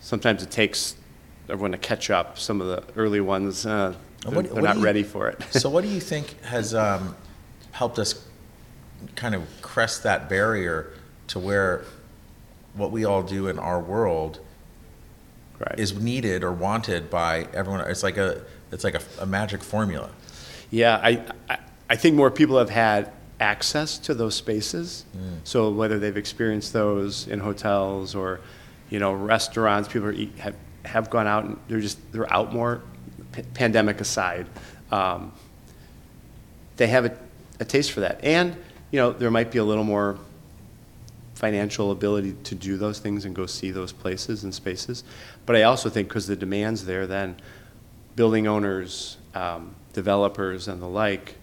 [0.00, 0.96] sometimes it takes
[1.48, 2.38] everyone to catch up.
[2.38, 5.42] Some of the early ones uh, they're, what- they're what not you- ready for it.
[5.50, 7.14] so what do you think has um,
[7.72, 8.26] helped us
[9.16, 10.92] kind of crest that barrier
[11.28, 11.84] to where
[12.74, 14.40] what we all do in our world
[15.58, 15.78] right.
[15.78, 20.10] is needed or wanted by everyone it's like a it's like a, a magic formula
[20.70, 21.58] Yeah, I, I,
[21.88, 25.04] I think more people have had access to those spaces.
[25.44, 28.40] So whether they've experienced those in hotels or,
[28.90, 32.52] you know, restaurants, people are eat, have, have gone out and they're just, they're out
[32.52, 32.82] more,
[33.32, 34.46] p- pandemic aside.
[34.92, 35.32] Um,
[36.76, 37.16] they have a,
[37.58, 38.22] a taste for that.
[38.22, 38.56] And,
[38.90, 40.18] you know, there might be a little more
[41.34, 45.04] financial ability to do those things and go see those places and spaces.
[45.46, 47.36] But I also think because the demand's there, then
[48.16, 51.36] building owners, um, developers, and the like,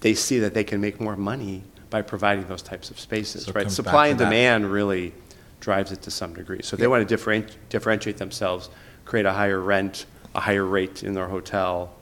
[0.00, 3.50] they see that they can make more money by providing those types of spaces, So
[3.50, 3.62] it right?
[3.64, 4.24] comes back Supply to and that.
[4.24, 5.12] demand really
[5.60, 6.60] drives it to some degree.
[6.62, 8.70] So they want to differentiate, differentiate themselves,
[9.04, 11.92] create a higher rent, a higher rate in their hotel,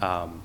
[0.00, 0.42] um,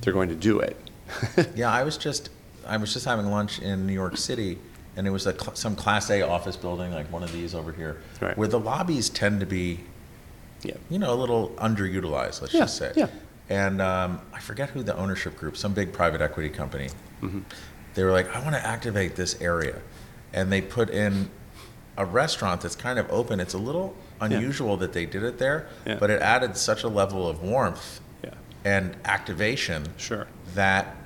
[0.00, 0.76] they're going to do it.
[1.54, 2.30] Yeah, I was just,
[2.66, 4.58] I was just having lunch in New York City,
[4.96, 7.72] and it was a, cl- some Class A office building, like one of these over
[7.72, 8.36] here, Right.
[8.36, 9.80] where the lobbies tend to be,
[10.62, 10.74] Yeah.
[10.90, 12.92] you know, a little underutilized, let's Yeah, just say.
[12.96, 13.06] yeah.
[13.50, 16.88] And um, I forget who the ownership group, some big private equity company.
[17.22, 17.40] Mm-hmm.
[17.94, 19.80] They were like, I want to activate this area,
[20.32, 21.28] and they put in
[21.96, 23.38] a restaurant that's kind of open.
[23.40, 25.96] It's a little unusual that they did it there, Yeah.
[26.00, 28.30] but it added such a level of warmth Yeah,
[28.64, 30.26] and activation sure.
[30.54, 30.96] That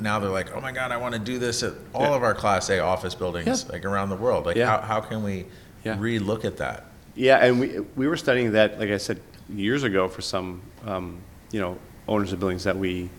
[0.00, 2.14] now they're like, oh my God, I want to do this at all Yeah.
[2.16, 3.72] of our Class A office buildings, Yeah.
[3.72, 4.46] like around the world.
[4.46, 4.66] Like, Yeah.
[4.80, 5.46] how, how can we
[5.84, 6.86] re-look at that?
[7.14, 11.18] Yeah, and we, we were studying that, like I said, years ago for some, um,
[11.50, 11.76] you know,
[12.08, 13.10] owners of buildings that we,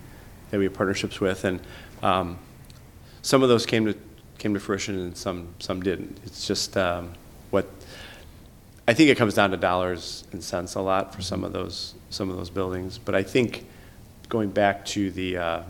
[0.50, 1.60] that we have partnerships with, and,
[2.02, 2.40] um,
[3.22, 3.96] some of those came to,
[4.40, 6.20] came to fruition and some, some didn't.
[6.26, 7.14] It's just, um,
[7.52, 7.70] what,
[8.88, 11.94] I think it comes down to dollars and cents a lot for some of those,
[12.10, 13.66] some of those buildings, but I think
[14.32, 15.62] going back to the, uh,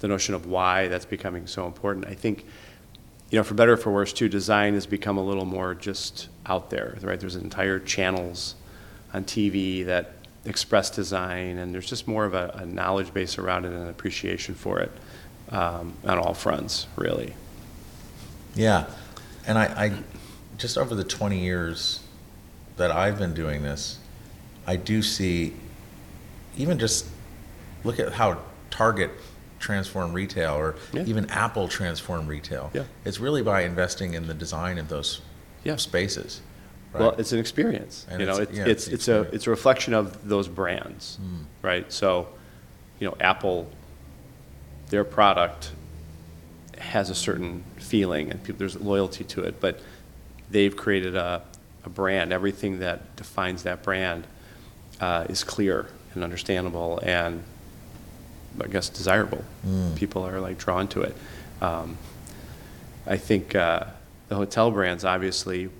[0.00, 2.44] the notion of why that's becoming so important, I think,
[3.30, 6.28] you know, for better or for worse, too, design has become a little more just
[6.46, 7.18] out there, right?
[7.18, 8.54] There's entire channels
[9.14, 10.12] on TV that
[10.44, 13.88] express design, and there's just more of a, a knowledge base around it and an
[13.88, 14.92] appreciation for it
[15.48, 17.34] um, on all fronts, really.
[18.54, 18.84] Yeah,
[19.46, 19.92] and I, I,
[20.58, 22.00] just over the 20 years
[22.76, 23.98] that I've been doing this,
[24.66, 25.54] I do see,
[26.58, 27.06] even just
[27.84, 28.38] look at how
[28.70, 29.10] Target
[29.58, 31.02] transformed retail, or Yeah.
[31.06, 32.70] even Apple transformed retail.
[32.72, 32.84] Yeah.
[33.04, 35.20] It's really by investing in the design of those
[35.64, 35.76] Yeah.
[35.76, 36.40] spaces.
[36.94, 38.06] Well, it's an experience.
[38.08, 41.44] And You know, it's- it's, it's it's a, it's a reflection of those brands, Mm.
[41.62, 41.92] right?
[41.92, 42.28] So,
[42.98, 43.68] you know, Apple,
[44.90, 45.72] their product
[46.78, 49.80] has a certain feeling and people, there's loyalty to it, but
[50.50, 51.42] they've created a,
[51.84, 52.32] a brand.
[52.32, 54.26] Everything that defines that brand
[55.00, 57.42] uh, is clear and understandable and
[58.62, 59.44] I guess desirable.
[59.66, 59.96] Mm.
[59.96, 61.16] People are like drawn to it.
[61.60, 61.98] Um,
[63.06, 63.84] I think uh,
[64.28, 65.70] the hotel brands obviously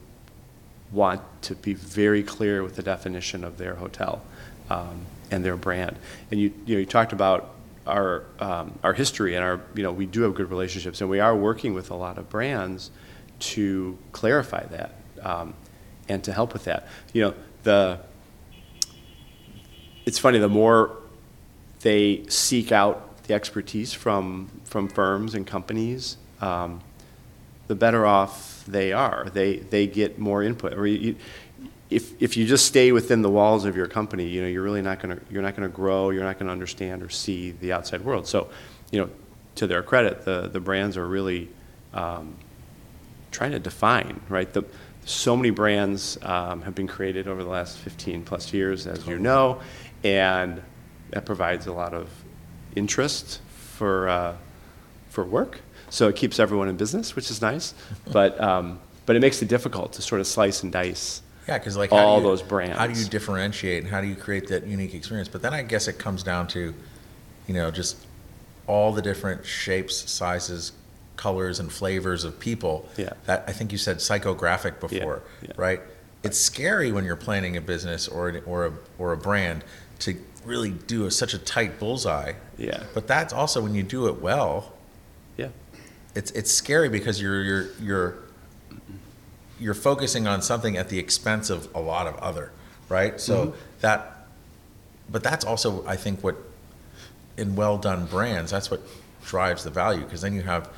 [0.90, 4.22] want to be very clear with the definition of their hotel
[4.70, 5.96] um, and their brand.
[6.30, 7.54] And you, you know, you talked about
[7.86, 11.20] our, um, our history and our, you know, we do have good relationships and we
[11.20, 12.90] are working with a lot of brands
[13.40, 15.54] to clarify that um,
[16.08, 16.86] and to help with that.
[17.12, 18.00] You know, the,
[20.06, 20.97] it's funny, the more
[21.80, 26.80] they seek out the expertise from, from firms and companies, um,
[27.66, 29.28] the better off they are.
[29.32, 30.74] They, they get more input.
[30.74, 31.16] Or you,
[31.90, 34.82] if, if you just stay within the walls of your company, you know, you're really
[34.82, 37.52] not going to, you're not going to grow, you're not going to understand or see
[37.52, 38.26] the outside world.
[38.26, 38.48] So,
[38.90, 39.10] you know,
[39.56, 41.48] to their credit, the, the brands are really
[41.92, 42.34] um,
[43.30, 44.52] trying to define, right?
[44.52, 44.64] The,
[45.04, 49.18] so many brands um, have been created over the last 15 plus years, as you
[49.18, 49.60] know,
[50.04, 50.62] and
[51.10, 52.08] that provides a lot of
[52.76, 53.40] interest
[53.76, 54.36] for, uh,
[55.08, 55.60] for work.
[55.90, 57.74] So it keeps everyone in business, which is nice.
[58.12, 61.22] But, um, but it makes it difficult to sort of slice and dice.
[61.46, 62.76] Yeah, because like all you, those brands.
[62.76, 65.28] How do you differentiate and how do you create that unique experience?
[65.28, 66.74] But then I guess it comes down to,
[67.46, 67.96] you know, just
[68.66, 70.72] all the different shapes, sizes,
[71.16, 72.86] colors, and flavors of people.
[72.98, 73.14] Yeah.
[73.24, 75.52] That I think you said psychographic before, yeah.
[75.56, 75.80] right?
[76.22, 79.64] It's scary when you're planning a business or or a or a brand
[80.00, 82.34] to really do a, such a tight bullseye.
[82.56, 82.84] Yeah.
[82.94, 84.72] But that's also when you do it well.
[85.37, 85.48] Yeah.
[86.14, 88.18] It's it's scary because you're you're you're
[89.61, 92.52] you're focusing on something at the expense of a lot of other,
[92.88, 93.20] right?
[93.20, 94.26] So that,
[95.08, 96.37] but that's also I think what
[97.37, 98.80] in well done brands that's what
[99.24, 100.70] drives the value because then you have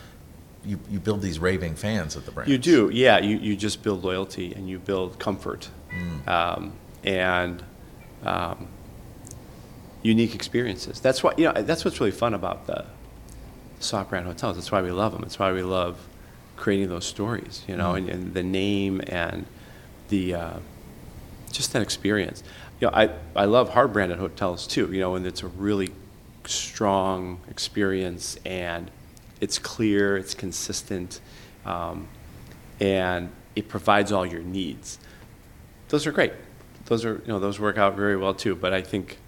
[0.64, 2.50] you you build these raving fans of the brand.
[2.50, 3.18] You do, yeah.
[3.18, 5.70] You, you just build loyalty and you build comfort
[6.26, 7.62] um, and
[8.24, 8.68] um,
[10.02, 11.00] unique experiences.
[11.00, 11.62] That's what you know.
[11.62, 12.86] That's what's really fun about the
[13.80, 14.56] soft brand hotels.
[14.56, 15.22] That's why we love them.
[15.24, 15.98] It's why we love
[16.56, 17.64] creating those stories.
[17.68, 19.46] You know, and, and the name and
[20.08, 20.58] the uh,
[21.52, 22.42] just that experience.
[22.80, 24.92] You know, I I love hard branded hotels too.
[24.92, 25.90] You know, and it's a really
[26.46, 28.90] strong experience and
[29.40, 31.20] it's clear, it's consistent,
[31.64, 32.08] um,
[32.78, 34.98] and it provides all your needs.
[35.88, 36.32] Those are great.
[36.86, 38.54] Those are, you know, those work out very well too.
[38.54, 39.18] But I think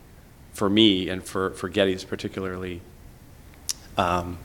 [0.53, 2.80] for me and for, for Gettys particularly,
[3.96, 4.38] um,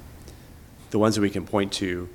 [0.91, 2.10] the ones that we can point to,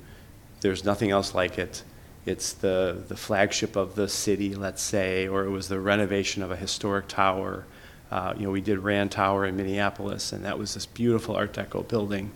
[0.61, 1.83] there's nothing else like it.
[2.25, 6.51] It's the, the flagship of the city, let's say, or it was the renovation of
[6.51, 7.65] a historic tower.
[8.09, 11.53] Uh, you know, we did Rand Tower in Minneapolis, and that was this beautiful Art
[11.53, 12.31] Deco building.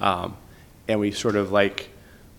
[0.00, 0.36] Um,
[0.86, 1.90] and we sort of like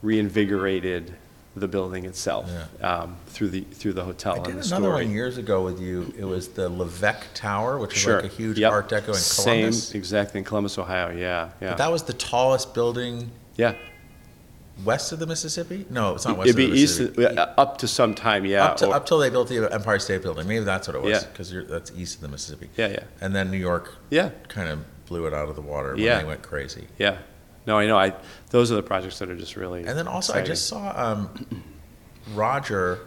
[0.02, 1.14] reinvigorated
[1.56, 2.50] the building itself,
[2.82, 5.06] um, through the, through the hotel I and did the another story.
[5.06, 6.14] one years ago with you.
[6.18, 8.22] It was the LeVeque Tower, which was Sure.
[8.22, 8.72] like a huge Yep.
[8.72, 9.88] Art Deco in Columbus.
[9.90, 11.70] Same, exactly, in Columbus, Ohio, yeah, yeah.
[11.70, 13.74] But that was the tallest building Yeah.
[14.86, 15.86] west of the Mississippi?
[15.90, 17.26] No, it's not west It'd of the be east, Mississippi.
[17.38, 18.66] uh, up to some time, yeah.
[18.66, 20.48] up, to, or- up till they built the Empire State Building.
[20.48, 21.28] Maybe that's what it was, Yeah.
[21.32, 22.70] because that's east of the Mississippi.
[22.78, 23.00] Yeah, yeah.
[23.22, 26.20] And then New York Yeah, kind of blew it out of the water when Yeah.
[26.20, 26.88] they went crazy.
[26.98, 27.18] yeah.
[27.70, 28.16] No, I know, I,
[28.50, 29.86] those are the projects that are just really.
[29.86, 31.64] And then also, I just saw um,
[32.34, 32.98] Roger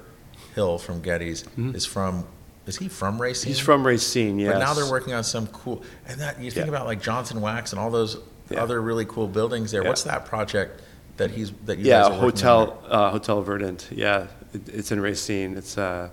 [0.54, 1.44] Hill from Gettys
[1.74, 2.24] is from.
[2.64, 3.40] Is he from Racine?
[3.40, 3.48] Mm-hmm.
[3.48, 4.52] He's from Racine, yes.
[4.52, 5.82] But now they're working on some cool.
[6.06, 6.74] And that you think Yeah.
[6.74, 8.18] about like Johnson Wax and all those
[8.50, 8.62] Yeah.
[8.62, 9.82] other really cool buildings there.
[9.82, 9.88] Yeah.
[9.88, 10.80] What's that project
[11.16, 15.00] that he's that you Yeah, guys are Hotel, uh, Hotel Verdant, yeah, It- it's in
[15.00, 16.12] Racine, it's a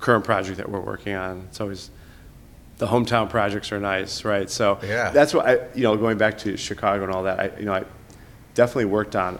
[0.00, 1.90] current project that we're working on, it's always,
[2.82, 4.80] the hometown projects are nice, right, so.
[4.82, 5.10] Yeah.
[5.10, 7.74] That's what I, you know, going back to Chicago and all that, I, you know,
[7.74, 7.84] I
[8.54, 9.38] definitely worked on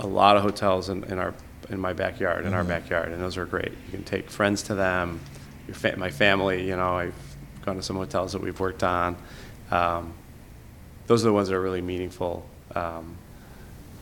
[0.00, 1.32] a lot of hotels in, in our,
[1.68, 3.70] in my backyard, in our backyard, and those are great.
[3.70, 5.20] You can take friends to them,
[5.68, 7.14] your fa- my family, you know, I've
[7.64, 9.16] gone to some hotels that we've worked on.
[9.70, 10.12] Um,
[11.06, 12.44] Those are the ones that are really meaningful.
[12.74, 13.16] Um,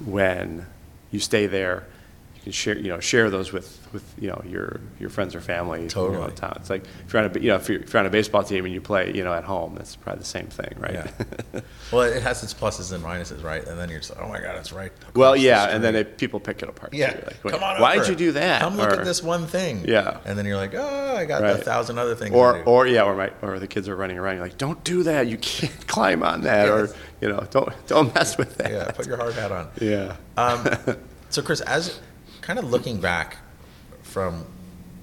[0.07, 0.64] when
[1.11, 1.84] you stay there,
[2.36, 5.41] you can share, you know, share those with, with, you know, your, your friends or
[5.41, 5.78] family.
[5.80, 6.24] you know, Totally.
[6.28, 6.55] in town.
[6.57, 8.43] It's like, if you're on a, you know, if you're, if you're on a baseball
[8.43, 10.95] team and you play, you know, at home, that's probably the same thing, right?
[11.55, 11.61] Yeah.
[11.91, 13.66] Well, it has its pluses and minuses, right?
[13.66, 14.93] And then you're just like, oh my god, it's right.
[15.16, 16.01] Well, the yeah, and then street.
[16.07, 16.93] it, people pick it apart.
[16.93, 16.99] too.
[16.99, 18.03] Yeah, like, "Wait, come on Why over.
[18.05, 18.61] did you do that?
[18.61, 19.86] Come look Or- at this one thing.
[19.89, 20.18] Yeah.
[20.26, 21.62] and then you're like, oh, I got a Right.
[21.64, 22.34] thousand other things.
[22.34, 22.64] Or, to do.
[22.66, 25.28] or, yeah, or my, or the kids are running around, you're like, don't do that,
[25.28, 26.95] you can't climb on that, or, Yes.
[27.22, 28.70] you know, don't, don't mess with that.
[28.70, 29.70] yeah, put your hard hat on.
[29.80, 30.16] Yeah.
[30.36, 30.68] Um,
[31.30, 32.01] so, Chris, as
[32.43, 33.39] kind of looking back
[34.09, 34.44] from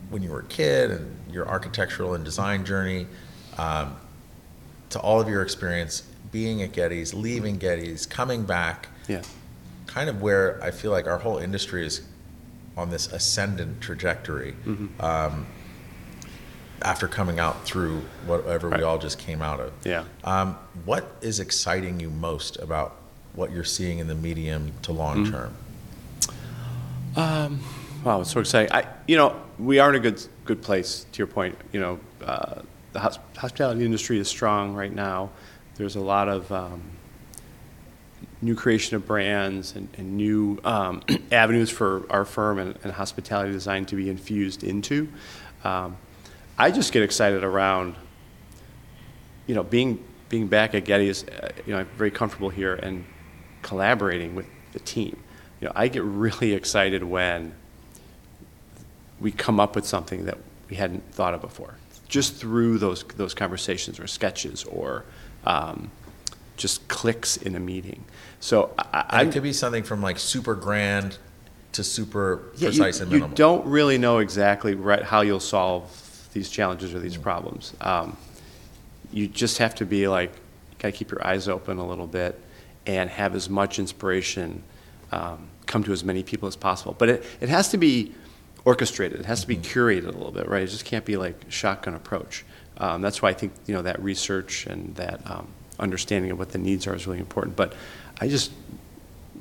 [0.10, 3.08] when you were a kid and your architectural and design journey
[3.58, 3.96] um,
[4.90, 9.22] to all of your experience being at Gettys, leaving Gettys, coming back, Yeah.
[9.88, 12.02] kind of where I feel like our whole industry is
[12.76, 15.02] on this ascendant trajectory Mm-hmm.
[15.04, 15.46] um,
[16.82, 19.72] after coming out through whatever we all just came out of.
[19.86, 20.04] Yeah.
[20.24, 22.98] Um, what is exciting you most about
[23.34, 25.32] what you're seeing in the medium to long Mm-hmm.
[25.32, 25.54] term?
[28.06, 28.72] Wow, it's so exciting.
[28.72, 31.58] I, you know, we are in a good, good place, to your point.
[31.72, 32.62] You know, uh,
[32.94, 35.32] the hos- hospitality industry is strong right now.
[35.74, 36.84] There's a lot of um,
[38.44, 41.02] new creation of brands and, and new um,
[41.32, 45.10] avenues for our firm and, and hospitality design to be infused into.
[45.64, 45.98] Um,
[46.60, 47.96] I just get excited around,
[49.48, 51.14] you know, being, being back at Getty uh,
[51.66, 53.04] you know, I'm very comfortable here and
[53.64, 55.18] collaborating with the team.
[55.60, 57.56] You know, I get really excited when
[59.20, 60.38] we come up with something that
[60.70, 61.76] we hadn't thought of before,
[62.08, 65.06] just through those, those conversations or sketches or
[65.46, 65.90] um,
[66.58, 68.04] just clicks in a meeting.
[68.40, 71.18] So I, I, it could be something from like super grand
[71.74, 73.30] to super yeah, you- precise and minimal.
[73.30, 76.02] you don't really know exactly right how you'll solve
[76.34, 77.04] these challenges or Mm.
[77.04, 77.74] these problems.
[77.82, 78.18] Um,
[79.12, 82.08] you just have to be like, you got to keep your eyes open a little
[82.08, 82.40] bit
[82.86, 84.62] and have as much inspiration
[85.12, 86.96] um, come to as many people as possible.
[86.98, 88.14] But it, it has to be
[88.66, 89.20] orchestrated.
[89.20, 90.64] It has to be curated a little bit, right?
[90.64, 92.44] It just can't be like shotgun approach.
[92.78, 95.48] Um, that's why I think you know that research and that um,
[95.80, 97.56] understanding of what the needs are is really important.
[97.56, 97.74] But
[98.20, 98.52] I just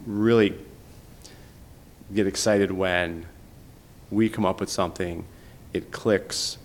[0.07, 0.55] really
[2.15, 3.27] get excited when
[4.11, 5.25] we come up with something,
[5.73, 6.59] it clicks,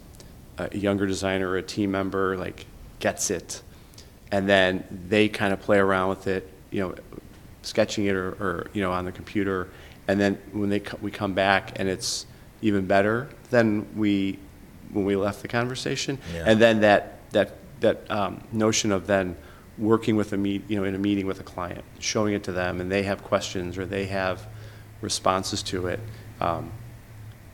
[0.58, 2.66] a younger designer or a team member like
[3.00, 3.62] gets it,
[4.32, 6.96] and then they kind of play around with it, you know,
[7.62, 9.70] sketching it or, or you know on the computer,
[10.08, 12.26] and then when they co- we come back and it's
[12.62, 14.38] even better than we
[14.92, 16.44] when we left the conversation, Yeah.
[16.48, 19.36] and then that that that um, notion of then
[19.78, 22.52] working with a meet you know in a meeting with a client, showing it to
[22.52, 24.48] them, and they have questions or they have
[25.02, 26.00] responses to it.
[26.42, 26.72] Um,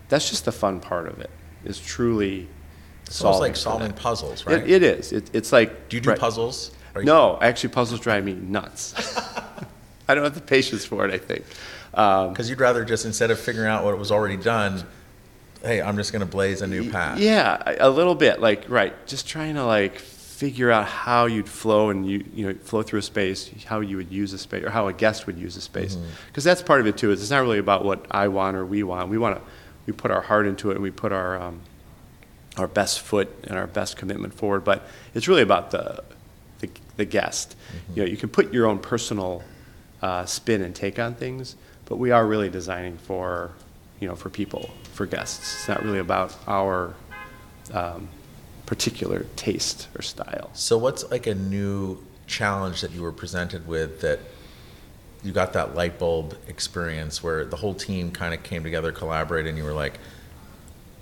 [0.09, 1.29] that's just the fun part of it.
[1.65, 2.47] Is truly
[3.05, 3.97] It's almost like solving them.
[3.97, 4.57] puzzles, right?
[4.63, 5.11] It, it is.
[5.11, 5.89] It, it's like.
[5.89, 6.19] do you do right.
[6.19, 6.71] puzzles?
[6.95, 8.93] You- No, actually, puzzles drive me nuts.
[10.07, 11.13] I don't have the patience for it.
[11.13, 11.43] I think.
[11.95, 14.83] Um, Because you'd rather just instead of figuring out what was already done,
[15.63, 17.19] hey, I'm just going to blaze a new path.
[17.19, 18.39] Yeah, a little bit.
[18.41, 22.53] Like, right, just trying to like figure out how you'd flow and you you know
[22.55, 25.37] flow through a space, how you would use a space, or how a guest would
[25.37, 25.97] use a space.
[26.27, 27.11] Because that's part of it too.
[27.11, 29.09] Is it's not really about what I want or we want.
[29.09, 29.41] We want to
[29.87, 31.61] we put our heart into it and we put our um,
[32.57, 34.65] our best foot and our best commitment forward.
[34.65, 36.03] But it's really about the
[36.59, 37.55] the, the guest.
[37.95, 39.41] You know, you can put your own personal
[40.01, 41.55] uh, spin and take on things,
[41.86, 43.51] but we are really designing for
[43.99, 45.55] you know for people, for guests.
[45.55, 46.93] It's not really about our
[47.73, 48.09] um,
[48.65, 50.49] particular taste or style.
[50.53, 54.19] So what's like a new challenge that you were presented with that
[55.23, 59.49] you got that light bulb experience where the whole team kind of came together, collaborated,
[59.49, 59.97] and you were like,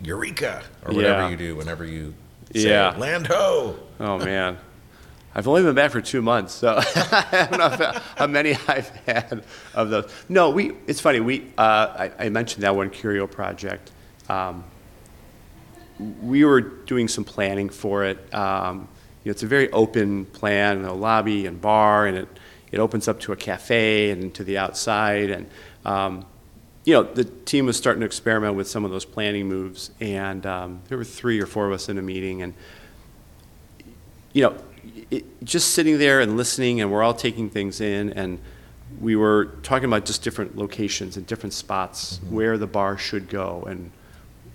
[0.02, 0.64] Eureka!
[0.86, 1.30] Or whatever Yeah.
[1.30, 2.14] you do whenever you
[2.54, 2.96] say, Yeah.
[2.98, 3.78] Land ho!
[4.00, 4.58] Oh, man.
[5.36, 9.44] I've only been back for two months, so I don't know how many I've had
[9.74, 10.12] of those.
[10.30, 13.92] No, we, it's funny, we, uh, I, I mentioned that one Curio project.
[14.30, 14.64] Um,
[16.22, 18.34] we were doing some planning for it.
[18.34, 18.88] Um,
[19.24, 22.28] you know, it's a very open plan, a lobby and bar, and it,
[22.72, 25.30] it opens up to a cafe and to the outside.
[25.32, 25.50] And,
[25.86, 26.26] um,
[26.84, 30.46] you know, the team was starting to experiment with some of those planning moves, and
[30.46, 32.54] um, there were three or four of us in a meeting, and
[34.34, 34.56] you know,
[35.12, 38.40] it, just sitting there and listening, and we're all taking things in, and
[39.00, 43.64] we were talking about just different locations and different spots where the bar should go
[43.68, 43.92] and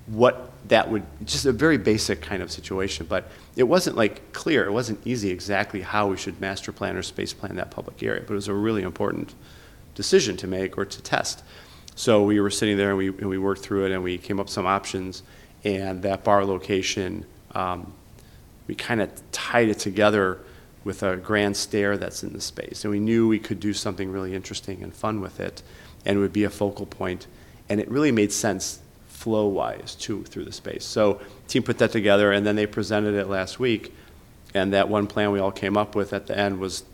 [0.07, 3.07] what that would, just a very basic kind of situation.
[3.09, 7.03] But it wasn't like clear, it wasn't easy exactly how we should master plan or
[7.03, 9.35] space plan that public area, but it was a really important
[9.95, 11.43] decision to make or to test.
[11.95, 14.39] So we were sitting there and we, and we worked through it and we came
[14.39, 15.25] up with some options,
[15.65, 17.93] and that bar location, um,
[18.69, 20.39] we kind of tied it together
[20.85, 22.85] with a grand stair that's in the space.
[22.85, 25.63] And we knew we could do something really interesting and fun with it,
[26.07, 27.27] and it would be a focal point.
[27.69, 30.85] And it really made sense flow-wise, too, through the space.
[30.85, 33.93] So team put that together, and then they presented it last week.
[34.55, 36.85] And that one plan we all came up with at the end was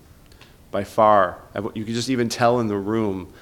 [0.71, 1.39] by far,
[1.75, 3.33] you could just even tell in the room,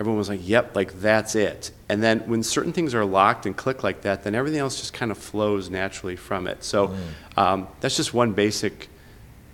[0.00, 1.70] everyone was like, yep, like that's it.
[1.90, 4.94] And then when certain things are locked and click like that, then everything else just
[4.94, 6.64] kind of flows naturally from it.
[6.64, 6.94] So
[7.36, 8.88] um, that's just one basic,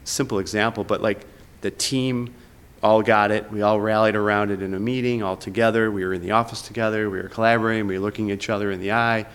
[0.04, 0.84] simple example.
[0.84, 1.26] But like
[1.62, 2.32] the team
[2.80, 3.50] all got it.
[3.50, 5.90] We all rallied around it in a meeting all together.
[5.90, 7.10] We were in the office together.
[7.10, 7.88] We were collaborating.
[7.88, 9.26] We were looking each other in the eye.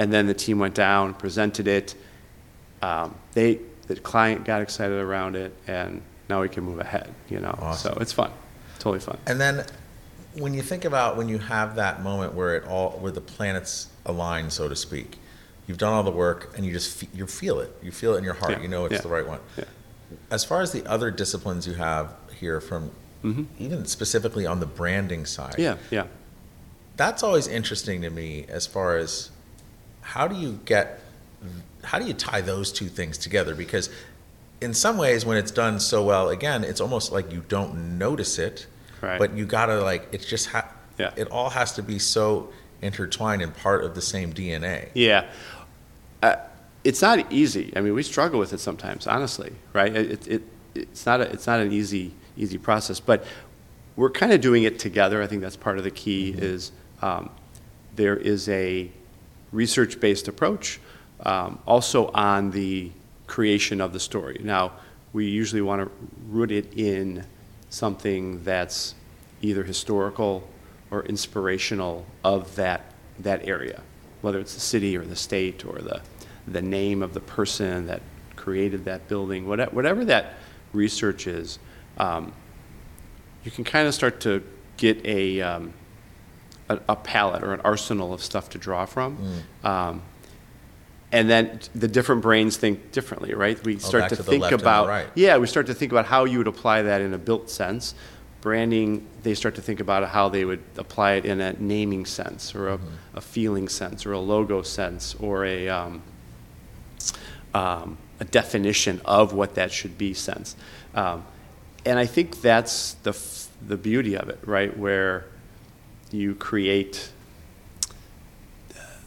[0.00, 1.94] And then the team went down, presented it.
[2.82, 7.08] Um, they, the client got excited around it, and now we can move ahead.
[7.30, 7.94] You know, Awesome.
[7.94, 8.30] so it's fun,
[8.78, 9.16] totally fun.
[9.26, 9.64] And then
[10.38, 13.88] when you think about when you have that moment where it all where the planets
[14.04, 15.18] align, so to speak,
[15.66, 17.74] you've done all the work and you just fe- you feel it.
[17.82, 18.52] You feel it in your heart.
[18.52, 19.40] Yeah, You know it's yeah, the right one.
[19.56, 19.64] yeah.
[20.30, 22.90] As far as the other disciplines you have here from
[23.58, 25.54] even specifically on the branding side.
[25.54, 25.62] Mm-hmm.
[25.62, 26.06] Yeah, yeah.
[26.96, 29.30] That's always interesting to me as far as
[30.00, 31.00] how do you get
[31.82, 33.90] how do you tie those two things together because
[34.60, 38.38] in some ways when it's done so well again it's almost like you don't notice
[38.38, 38.66] it
[39.00, 39.18] Right.
[39.18, 41.12] but you gotta like it's just ha- Yeah.
[41.16, 45.26] it all has to be so intertwined and part of the same dna Yeah.
[46.22, 46.36] Uh,
[46.84, 47.72] it's not easy.
[47.76, 49.94] I mean, we struggle with it sometimes, honestly, right?
[49.94, 50.42] It, it,
[50.74, 53.24] it's not, a, it's not an easy, easy process, but
[53.96, 55.20] we're kind of doing it together.
[55.20, 56.70] I think that's part of the key is
[57.02, 57.30] um,
[57.96, 58.88] there is a
[59.52, 60.78] research-based approach
[61.24, 62.92] um, also on the
[63.26, 64.40] creation of the story.
[64.42, 64.72] Now,
[65.12, 65.90] we usually want to
[66.28, 67.24] root it in
[67.70, 68.94] something that's
[69.42, 70.48] either historical
[70.90, 73.82] or inspirational of that, that area,
[74.22, 76.00] whether it's the city or the state or the,
[76.46, 78.02] the name of the person that
[78.36, 80.34] created that building, whatever, whatever that
[80.72, 81.58] research is,
[81.98, 82.32] um,
[83.44, 84.42] you can kind of start to
[84.76, 85.72] get a, um,
[86.68, 89.42] a, a palette or an arsenal of stuff to draw from.
[89.64, 90.02] Um,
[91.12, 93.62] and then the different brains think differently, right?
[93.64, 95.06] We start back to, to the think left and the about, right.
[95.14, 97.94] yeah, we start to think about how you would apply that in a built sense.
[98.40, 102.54] Branding, they start to think about how they would apply it in a naming sense
[102.54, 103.16] or a, Mm-hmm.
[103.18, 106.02] a feeling sense or a logo sense or a, um,
[107.54, 110.56] um, a definition of what that should be sense.
[110.94, 111.24] Um,
[111.84, 114.76] and I think that's the, f- the beauty of it, right?
[114.76, 115.26] Where
[116.10, 117.10] you create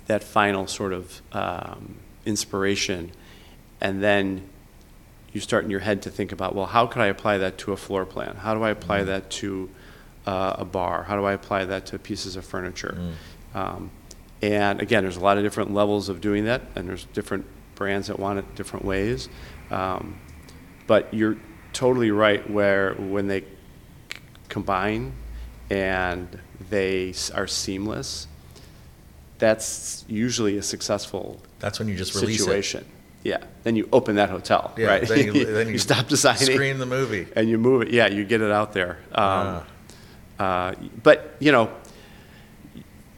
[0.09, 1.95] that final sort of um,
[2.25, 3.11] inspiration,
[3.79, 4.49] and then
[5.31, 7.71] you start in your head to think about, well, how could I apply that to
[7.73, 8.35] a floor plan?
[8.35, 9.69] How do I apply that to
[10.25, 11.03] uh, a bar?
[11.03, 12.97] How do I apply that to pieces of furniture?
[13.53, 13.91] Um,
[14.41, 17.45] and again, there's a lot of different levels of doing that, and there's different
[17.75, 19.29] brands that want it different ways.
[19.69, 20.19] Um,
[20.87, 21.37] but you're
[21.71, 23.45] totally right where when they c-
[24.49, 25.13] combine
[25.69, 26.39] and
[26.71, 28.25] they are seamless,
[29.39, 32.85] that's usually a successful that's when you just release situation.
[33.23, 35.07] Yeah, then you open that hotel, it yeah right?
[35.07, 37.91] then you, then you, stop designing screen the movie and you move it.
[37.91, 38.99] Yeah, you get it out there.
[39.13, 39.59] Ah.
[39.59, 39.65] Um,
[40.39, 41.69] uh, but you know,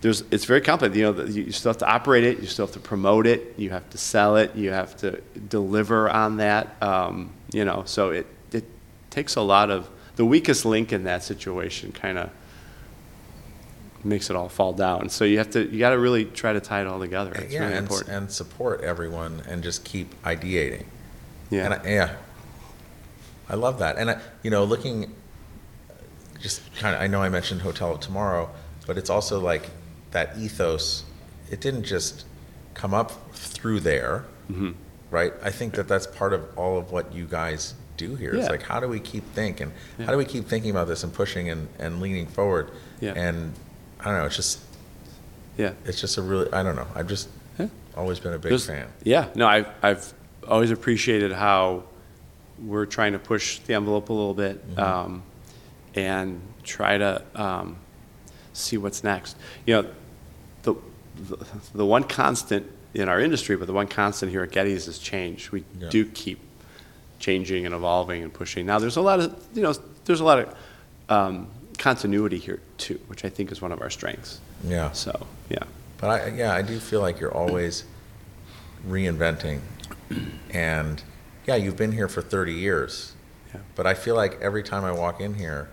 [0.02, 0.98] there's it's very complicated.
[0.98, 2.40] You know, you you still have to operate it.
[2.40, 3.54] You still have to promote it.
[3.58, 4.56] You have to sell it.
[4.56, 6.82] You have to deliver on that.
[6.82, 8.66] Um, you know, so it it
[9.12, 11.92] takes a lot of the weakest link in that situation.
[11.92, 12.32] Kind of
[14.04, 15.10] makes it all fall down.
[15.10, 17.32] So you have to you got to really try to tie it all together.
[17.34, 18.10] It's yeah really and, important.
[18.18, 20.86] and support everyone and just keep ideating
[21.50, 21.66] yeah.
[21.66, 22.16] And I, yeah,
[23.50, 23.98] I love that.
[23.98, 25.14] And I, you know, looking,
[26.40, 28.50] just kind of, I know I mentioned Hotel of Tomorrow,
[28.88, 29.70] but it's also like
[30.12, 31.04] that ethos,
[31.50, 32.26] it didn't just
[32.74, 34.72] come up through there, Mm-hmm.
[35.12, 35.34] right?
[35.44, 38.34] I think that that's part of all of what you guys do here.
[38.34, 38.42] Yeah.
[38.42, 39.72] It's like, how do we keep thinking?
[39.98, 40.06] Yeah.
[40.06, 42.72] How do we keep thinking about this and pushing and, and leaning forward?
[43.00, 43.12] Yeah.
[43.16, 43.54] And
[44.02, 44.60] I don't know, it's just,
[45.58, 45.74] Yeah.
[45.86, 47.30] it's just a really, I don't know, I've just
[47.60, 47.68] Yeah.
[47.96, 48.88] always been a big There's- fan.
[49.04, 50.14] Yeah, no, I've, I've
[50.48, 51.84] always appreciated how
[52.60, 54.80] we're trying to push the envelope a little bit Mm-hmm.
[54.80, 55.24] um,
[55.96, 57.76] and try to um,
[58.54, 59.36] see what's next.
[59.66, 59.90] You know,
[60.64, 60.76] the,
[61.20, 61.38] the,
[61.76, 65.52] the one constant in our industry, but the one constant here at Gettys is change.
[65.52, 65.90] We Yeah.
[65.90, 66.40] do keep
[67.20, 68.66] changing and evolving and pushing.
[68.66, 69.74] Now, there's a lot of, you know,
[70.06, 70.56] there's a lot of
[71.10, 71.48] um,
[71.82, 74.40] continuity here too, which I think is one of our strengths.
[74.64, 74.92] Yeah.
[74.92, 75.64] So, yeah.
[75.98, 77.86] But I, yeah, I do feel like you're always
[78.88, 79.62] reinventing.
[80.52, 81.02] And
[81.48, 83.14] yeah, you've been here for 30 years.
[83.54, 83.62] Yeah.
[83.76, 85.70] But I feel like every time I walk in here,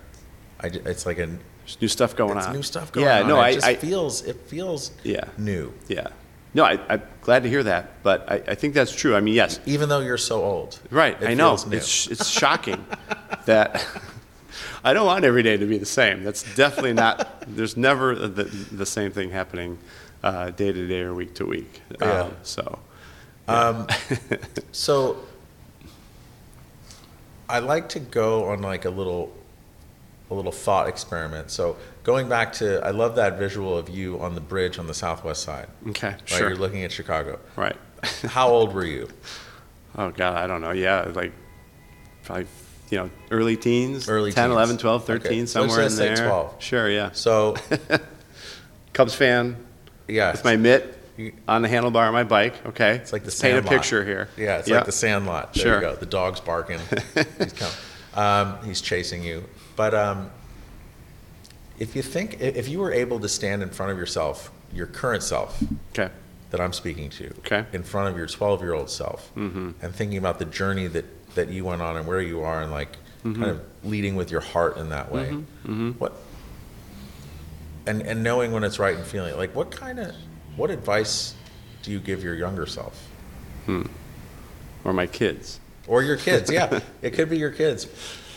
[0.61, 2.55] I, it's like a, There's new stuff going it's on.
[2.55, 3.29] new stuff going yeah, on.
[3.29, 5.25] no, it I, just I, feels, it feels Yeah.
[5.37, 6.09] new, Yeah.
[6.55, 9.15] No, I, I'm glad to hear that, but I, I think that's true.
[9.15, 10.81] I mean, yes, even though you're so old.
[10.91, 11.23] right.
[11.23, 11.59] I know.
[11.71, 12.83] It's, it's shocking
[13.45, 13.87] that
[14.85, 16.25] I don't want every day to be the same.
[16.25, 19.79] That's definitely not, there's never the, the same thing happening
[20.23, 21.83] uh, day to day or week to week.
[22.01, 22.23] Yeah.
[22.23, 22.79] Um, so,
[23.49, 23.87] Um,
[24.73, 25.17] so
[27.49, 29.33] I like to go on like a little
[30.31, 31.51] a little thought experiment.
[31.51, 34.93] So going back to I love that visual of you on the bridge on the
[34.95, 35.69] southwest side.
[35.89, 36.49] okay, Right, sure.
[36.51, 37.39] you're looking at Chicago.
[37.57, 37.77] right.
[38.27, 39.09] How old were you?
[39.97, 40.73] oh, God, I don't know.
[40.73, 41.33] Yeah, like
[42.25, 42.47] probably,
[42.91, 44.53] you know, early teens, Early 10, teens.
[44.55, 45.19] 11, 12, Okay.
[45.23, 46.27] 13, So let's somewhere in just say there.
[46.29, 46.55] 12.
[46.63, 47.11] Sure, yeah.
[47.13, 47.57] So
[48.93, 49.57] Cubs fan
[50.09, 52.55] yeah, with my mitt You- on the handlebar of my bike.
[52.67, 53.73] Okay, it's like the Let's paint a Sandlot.
[53.75, 54.29] picture here.
[54.37, 55.55] Yeah, it's like the Sandlot.
[55.55, 55.75] There Sure.
[55.77, 55.95] you go.
[55.97, 56.81] The dog's barking.
[57.39, 57.75] he's coming.
[58.15, 59.45] Um, he's chasing you.
[59.77, 60.31] But um,
[61.79, 65.23] if you think, if you were able to stand in front of yourself, your current
[65.23, 65.63] self,
[65.93, 66.13] Okay.
[66.51, 67.65] that I'm speaking to, Okay.
[67.73, 69.71] in front of your 12 year old self, Mm-hmm.
[69.83, 71.05] and thinking about the journey that,
[71.39, 73.43] that you went on and where you are, and like Mm-hmm.
[73.43, 75.73] kind of leading with your heart in that way, mm-hmm.
[75.73, 75.91] Mm-hmm.
[75.99, 76.13] what,
[77.85, 80.15] and, and knowing when it's right and feeling it, like what kind of,
[80.55, 81.35] what advice
[81.83, 83.09] do you give your younger self?
[83.67, 83.83] Hmm.
[84.85, 85.59] Or my kids.
[85.89, 86.79] Or your kids, yeah.
[87.03, 87.89] it could be your kids,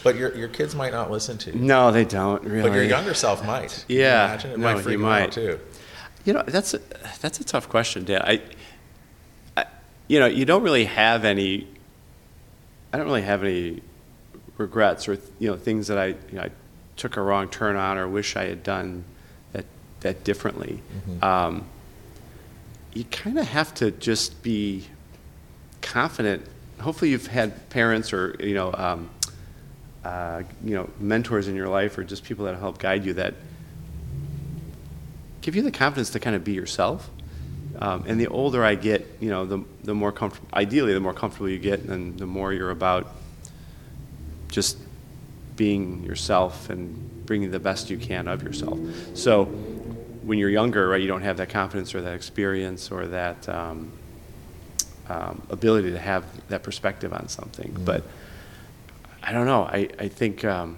[0.04, 1.60] but your, your kids might not listen to you.
[1.60, 2.68] No, they don't really.
[2.68, 3.86] But your younger self might.
[3.88, 4.52] You Yeah, imagine?
[4.54, 5.24] It no, might freak them might.
[5.26, 5.60] out too.
[6.26, 6.80] You know, that's a,
[7.22, 8.24] that's a tough question, Dan.
[8.24, 8.42] I,
[9.56, 9.66] I,
[10.08, 11.68] you know, you don't really have any.
[12.94, 13.82] I don't really have any
[14.58, 16.52] regrets or you know things that I you know, I
[16.98, 19.04] took a wrong turn on or wish I had done
[19.54, 19.66] that
[20.02, 20.82] that differently.
[21.08, 21.24] Mm-hmm.
[21.24, 21.66] Um,
[22.94, 24.86] you kind of have to just be
[25.82, 26.46] confident.
[26.80, 29.10] Hopefully, you've had parents or you know, um,
[30.04, 33.36] uh, you know, mentors in your life or just people that help guide you that
[35.42, 37.10] give you the confidence to kind of be yourself.
[37.82, 41.16] Um, and the older I get, you know, the, the more comfortable, ideally, the more
[41.16, 43.08] comfortable you get, and the more you're about
[44.50, 44.78] just
[45.56, 48.78] being yourself and bringing the best you can of yourself.
[49.16, 53.50] So when you're younger, right, you don't have that confidence or that experience or that
[53.50, 53.92] um,
[55.10, 57.76] um, ability to have that perspective on something.
[57.84, 58.04] But
[59.24, 59.64] I don't know.
[59.64, 60.78] I, I think um,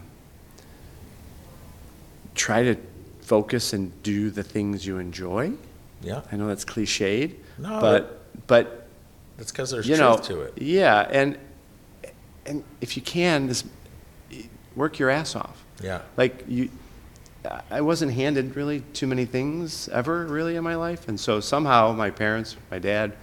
[2.34, 2.78] try to
[3.22, 5.54] focus and do the things you enjoy.
[6.04, 6.22] Yeah.
[6.32, 8.88] I know that's cliched, No, but but
[9.38, 10.62] That's because there's you truth know, to it.
[10.62, 11.38] yeah, and
[12.46, 13.66] and if you can, just
[14.76, 15.64] work your ass off.
[15.82, 16.02] Yeah.
[16.18, 16.70] Like you,
[17.72, 21.94] I wasn't handed really too many things ever really in my life, and so somehow
[21.94, 23.14] my parents, my dad,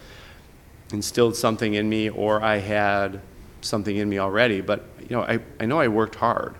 [0.93, 3.20] instilled something in me, or I had
[3.61, 4.61] something in me already.
[4.61, 6.55] But you know, I I know I worked hard.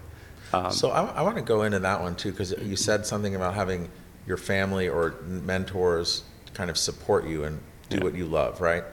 [0.53, 3.35] Um, So I, I want to go into that one too, because you said something
[3.37, 3.89] about having
[4.31, 6.23] your family or mentors
[6.55, 8.05] kind of support you and do Yeah.
[8.05, 8.85] what you love, right?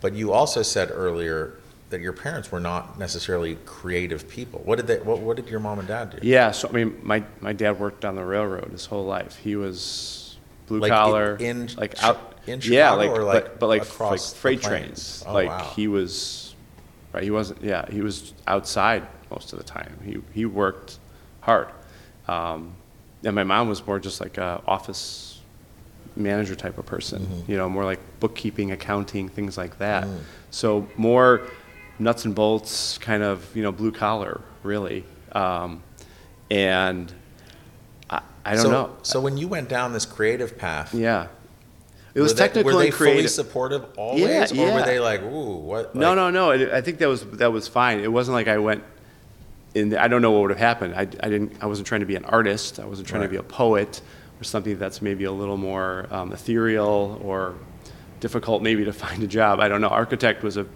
[0.00, 1.58] But you also said earlier
[1.90, 4.60] that your parents were not necessarily creative people.
[4.64, 4.98] What did they?
[4.98, 6.18] What, what did your mom and dad do?
[6.22, 9.36] Yeah, so I mean, my, my dad worked on the railroad his whole life.
[9.36, 13.58] He was blue Like collar, in- in like out in yeah, like, or, like, but,
[13.60, 15.22] but like, across like freight trains.
[15.26, 15.72] Oh, like wow.
[15.76, 16.54] he was,
[17.12, 17.22] right?
[17.22, 17.62] He wasn't.
[17.62, 19.98] Yeah, he was outside most of the time.
[20.04, 20.98] He he worked
[21.40, 21.68] hard,
[22.28, 22.74] um,
[23.26, 25.40] and my mom was more just like a office
[26.14, 27.22] manager type of person.
[27.22, 27.50] Mm-hmm.
[27.50, 30.04] You know, more like bookkeeping, accounting, things like that.
[30.04, 30.20] Mm.
[30.50, 31.42] So more
[31.98, 35.04] nuts and bolts, kind of you know blue collar, really.
[35.32, 35.82] Um,
[36.50, 37.12] and
[38.08, 38.96] I, I don't so, know.
[39.02, 41.28] So when you went down this creative path, Yeah.
[42.14, 43.18] It was were they, were they creative.
[43.18, 45.94] fully supportive always, Yeah, or were they like, ooh, what?
[45.94, 46.50] no, like- no, no.
[46.50, 48.00] I I think that was that was fine.
[48.00, 48.84] It wasn't like I went
[49.76, 50.94] and I don't know what would have happened.
[50.94, 52.80] I, I didn't, I wasn't trying to be an artist.
[52.80, 54.00] I wasn't trying to be a poet
[54.40, 57.54] or something that's maybe a little more um, ethereal or
[58.20, 59.60] difficult maybe to find a job.
[59.60, 59.88] I don't know.
[59.88, 60.66] Architect was a,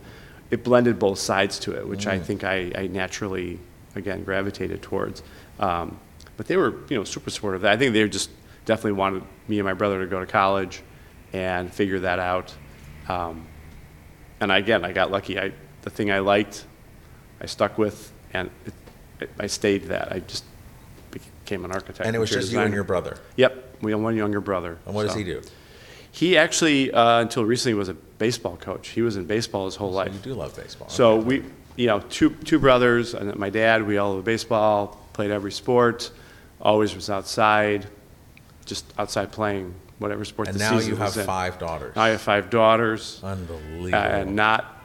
[0.51, 3.59] it blended both sides to it, which I think I, I naturally,
[3.94, 5.22] again, gravitated towards.
[5.59, 5.98] Um,
[6.36, 7.64] but they were, you know, super supportive.
[7.64, 8.30] I think they just
[8.64, 10.82] definitely wanted me and my brother to go to college
[11.32, 12.55] and figure that out.
[13.09, 13.46] Um,
[14.40, 15.38] and again, I got lucky.
[15.38, 16.64] I, the thing I liked,
[17.40, 18.74] I stuck with, and it, it,
[19.38, 20.12] I stayed that.
[20.12, 20.44] I just
[21.10, 22.06] became an architect.
[22.06, 22.74] And it was interior just you and designer.
[22.76, 23.18] your brother.
[23.36, 24.78] Yep, we have one younger brother.
[24.86, 25.18] And what does so.
[25.18, 25.42] he do?
[26.12, 28.88] He actually, uh, until recently, was a baseball coach.
[28.88, 30.12] He was in baseball his whole So life.
[30.12, 30.88] you do love baseball.
[30.88, 31.24] So okay.
[31.26, 31.44] we,
[31.76, 36.10] you know, two, two brothers, and my dad, we all love baseball, played every sport,
[36.60, 37.86] always was outside,
[38.66, 41.26] just outside playing whatever sport And the now season you have was in.
[41.26, 41.96] five daughters.
[41.96, 43.94] I have five daughters, Unbelievable.
[43.94, 44.82] and not,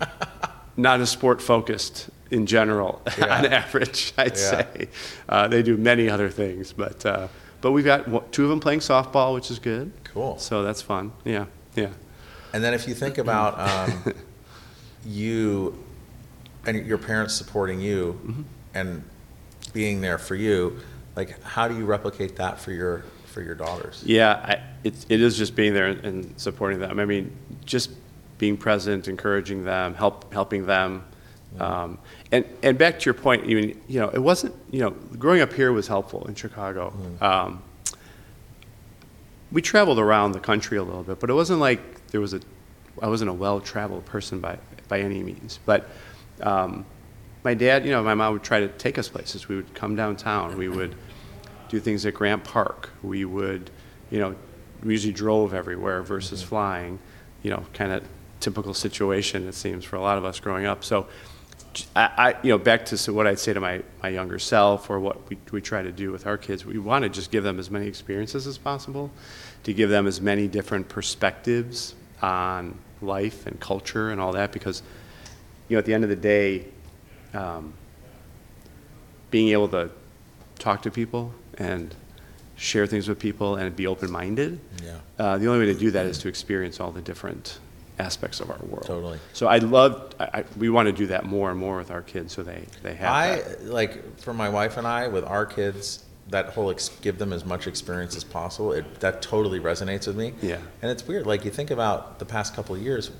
[0.76, 4.34] not as sport focused in general, on average, I'd Yeah.
[4.34, 4.88] say.
[5.28, 7.28] Uh, they do many other things, but, uh,
[7.60, 9.92] but we've got two of them playing softball, which is good.
[10.04, 10.38] Cool.
[10.38, 11.88] So that's fun, yeah, yeah.
[12.52, 13.58] And then if you think about
[14.08, 14.14] um,
[15.04, 15.82] you
[16.66, 18.42] and your parents supporting you Mm-hmm.
[18.74, 19.04] and
[19.72, 20.78] being there for you,
[21.16, 24.02] like how do you replicate that for your for your daughters?
[24.04, 26.98] Yeah, I, it, it is just being there and, and supporting them.
[26.98, 27.30] I mean,
[27.64, 27.90] just
[28.38, 31.04] being present, encouraging them, help, helping them.
[31.58, 31.98] Um,
[32.30, 35.40] and, and back to your point, you, mean, you know, it wasn't, you know, growing
[35.40, 36.92] up here was helpful in Chicago.
[37.20, 37.62] Um,
[39.52, 42.40] we traveled around the country a little bit, but it wasn't like there was a,
[43.02, 45.58] I wasn't a well-traveled person by, by any means.
[45.66, 45.88] But
[46.40, 46.86] um,
[47.42, 49.48] my dad, you know, my mom would try to take us places.
[49.48, 50.56] We would come downtown.
[50.56, 50.94] We would
[51.68, 52.90] do things at Grant Park.
[53.02, 53.70] We would,
[54.10, 54.36] you know,
[54.82, 56.98] we usually drove everywhere versus flying.
[57.42, 58.04] You know, kind of
[58.40, 60.84] typical situation it seems for a lot of us growing up.
[60.84, 61.06] So,
[61.94, 64.98] I, I you know, back to what I'd say to my, my younger self, or
[65.00, 67.58] what we, we try to do with our kids, we want to just give them
[67.58, 69.10] as many experiences as possible,
[69.64, 74.82] to give them as many different perspectives on life and culture and all that, because,
[75.68, 76.66] you know, at the end of the day,
[77.34, 77.72] um,
[79.30, 79.90] being able to
[80.58, 81.94] talk to people and
[82.56, 84.60] share things with people and be open-minded.
[84.84, 84.98] Yeah.
[85.18, 87.58] Uh, the only way to do that is to experience all the different
[88.00, 88.84] aspects of our world.
[88.86, 89.18] Totally.
[89.32, 92.02] So I love, I, I, we want to do that more and more with our
[92.02, 93.64] kids, so they, they have I that.
[93.66, 96.04] like for my wife and I with our kids.
[96.28, 98.72] That whole ex- give them as much experience as possible.
[98.72, 100.32] It, that totally resonates with me.
[100.40, 100.58] Yeah.
[100.80, 101.26] And it's weird.
[101.26, 103.10] Like you think about the past couple of years,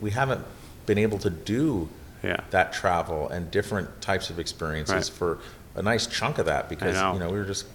[0.00, 0.44] we haven't
[0.84, 1.88] been able to do
[2.24, 2.40] Yeah.
[2.50, 5.16] that travel and different types of experiences Right.
[5.18, 5.38] for
[5.76, 7.12] a nice chunk of that because know.
[7.12, 7.66] you know we were just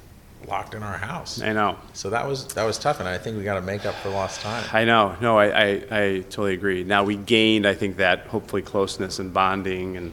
[0.47, 1.41] locked in our house.
[1.41, 1.77] I know.
[1.93, 4.09] So that was that was tough, and I think we got to make up for
[4.09, 4.63] lost time.
[4.73, 5.15] I know.
[5.21, 6.83] No, I, I, I totally agree.
[6.83, 10.11] Now we gained, I think, that hopefully closeness and bonding and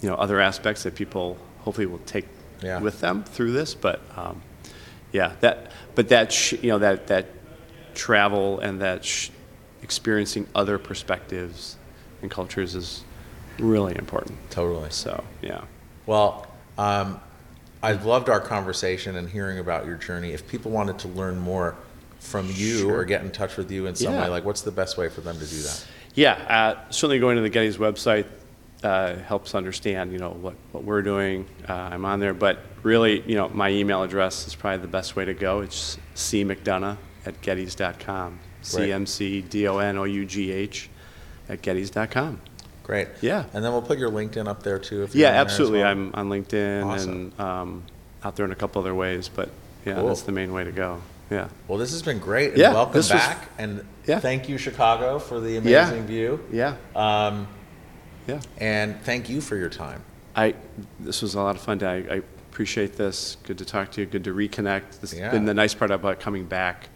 [0.00, 2.26] you know other aspects that people hopefully will take
[2.62, 2.80] Yeah.
[2.80, 3.74] with them through this.
[3.74, 4.42] But um,
[5.12, 7.26] yeah, that but that sh- you know that that
[7.94, 9.30] travel and that sh-
[9.82, 11.76] experiencing other perspectives
[12.22, 13.04] and cultures is
[13.58, 14.38] really important.
[14.50, 14.90] Totally.
[14.90, 15.62] So yeah,
[16.06, 16.46] Well,
[16.78, 17.20] um,
[17.86, 20.32] I've loved our conversation and hearing about your journey.
[20.32, 21.76] If people wanted to learn more
[22.18, 22.96] from you Sure.
[22.98, 24.22] or get in touch with you in some Yeah.
[24.24, 25.84] way, like what's the best way for them to do that?
[26.14, 28.24] Yeah, uh, certainly going to the Gettys website
[28.82, 31.46] uh, helps understand, you know, what, what we're doing.
[31.68, 35.16] Uh, I'm on there, but really, you know, my email address is probably the best
[35.16, 35.60] way to go.
[35.60, 38.38] It's cmcdonough at gettys.com.
[38.62, 40.90] C-M-C-D-O-N-O-U-G-H
[41.48, 42.40] at gettys.com.
[42.86, 43.08] Great.
[43.20, 43.46] Yeah.
[43.52, 45.02] And then we'll put your LinkedIn up there too.
[45.02, 45.78] If you're Yeah, on there as absolutely.
[45.80, 45.88] well.
[45.90, 47.10] I'm on LinkedIn Awesome.
[47.10, 47.82] and um,
[48.22, 49.50] out there in a couple other ways, but
[49.84, 50.06] yeah, Cool.
[50.06, 51.02] that's the main way to go.
[51.28, 51.48] Yeah.
[51.66, 52.50] Well, this has been great.
[52.50, 53.48] And Yeah, welcome this was- back.
[53.58, 54.20] and Yeah.
[54.20, 55.88] thank you, Chicago, for the Yeah.
[55.88, 56.40] amazing view.
[56.52, 56.76] Yeah.
[56.94, 57.48] Um,
[58.28, 58.40] Yeah.
[58.58, 60.02] and thank you for your time.
[60.36, 60.54] I,
[61.00, 61.82] this was a lot of fun.
[61.82, 62.22] I, I
[62.52, 63.36] appreciate this.
[63.42, 64.06] Good to talk to you.
[64.06, 65.00] Good to reconnect.
[65.00, 65.24] This Yeah.
[65.24, 66.88] has been the nice part about coming back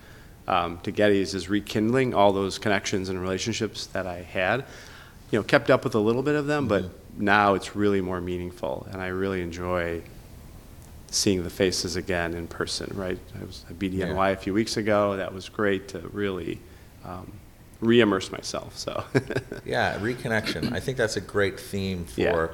[0.46, 4.64] um, to Gettys is rekindling all those connections and relationships that I had.
[5.30, 8.20] You know, kept up with a little bit of them, but now it's really more
[8.20, 10.02] meaningful, and I really enjoy
[11.12, 12.90] seeing the faces again in person.
[12.94, 13.18] Right?
[13.40, 15.16] I was at BDNY a few weeks ago.
[15.16, 16.58] That was great to really
[17.04, 17.32] um,
[17.80, 18.76] re-immerse myself.
[18.78, 19.04] So.
[19.64, 20.72] Yeah, reconnection.
[20.72, 22.48] I think that's a great theme for Yeah.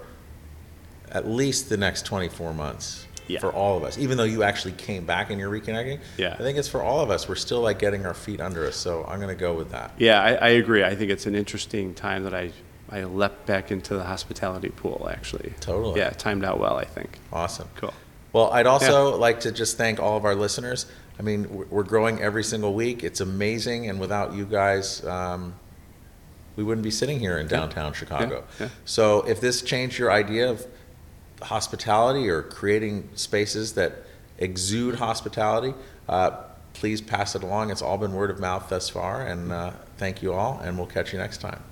[1.17, 3.39] at least the next 24 months Yeah.
[3.41, 3.97] for all of us.
[3.97, 6.35] Even though you actually came back and you're reconnecting, Yeah.
[6.35, 7.29] I think it's for all of us.
[7.29, 8.77] We're still like getting our feet under us.
[8.77, 9.93] So I'm going to go with that.
[9.99, 10.83] Yeah, I, I agree.
[10.85, 12.51] I think it's an interesting time that I,
[12.91, 15.53] I leapt back into the hospitality pool, actually.
[15.61, 15.99] Totally.
[16.01, 17.19] Yeah, timed out well, I think.
[17.33, 17.69] Awesome.
[17.77, 17.93] Cool.
[18.33, 20.87] Well, I'd also like to just thank all of our listeners.
[21.19, 23.03] I mean, we're- growing every single week.
[23.03, 25.55] It's amazing, and without you guys, um,
[26.55, 28.45] we wouldn't be sitting here in downtown Chicago.
[28.61, 28.69] yeah.
[28.85, 30.67] So, if this changed your idea of
[31.43, 33.93] hospitality or creating spaces that
[34.39, 35.75] exude hospitality,
[36.09, 36.31] uh,
[36.75, 37.71] please pass it along.
[37.71, 40.87] It's all been word of mouth thus far, and uh, thank you all, and we'll
[40.87, 41.63] catch you next time.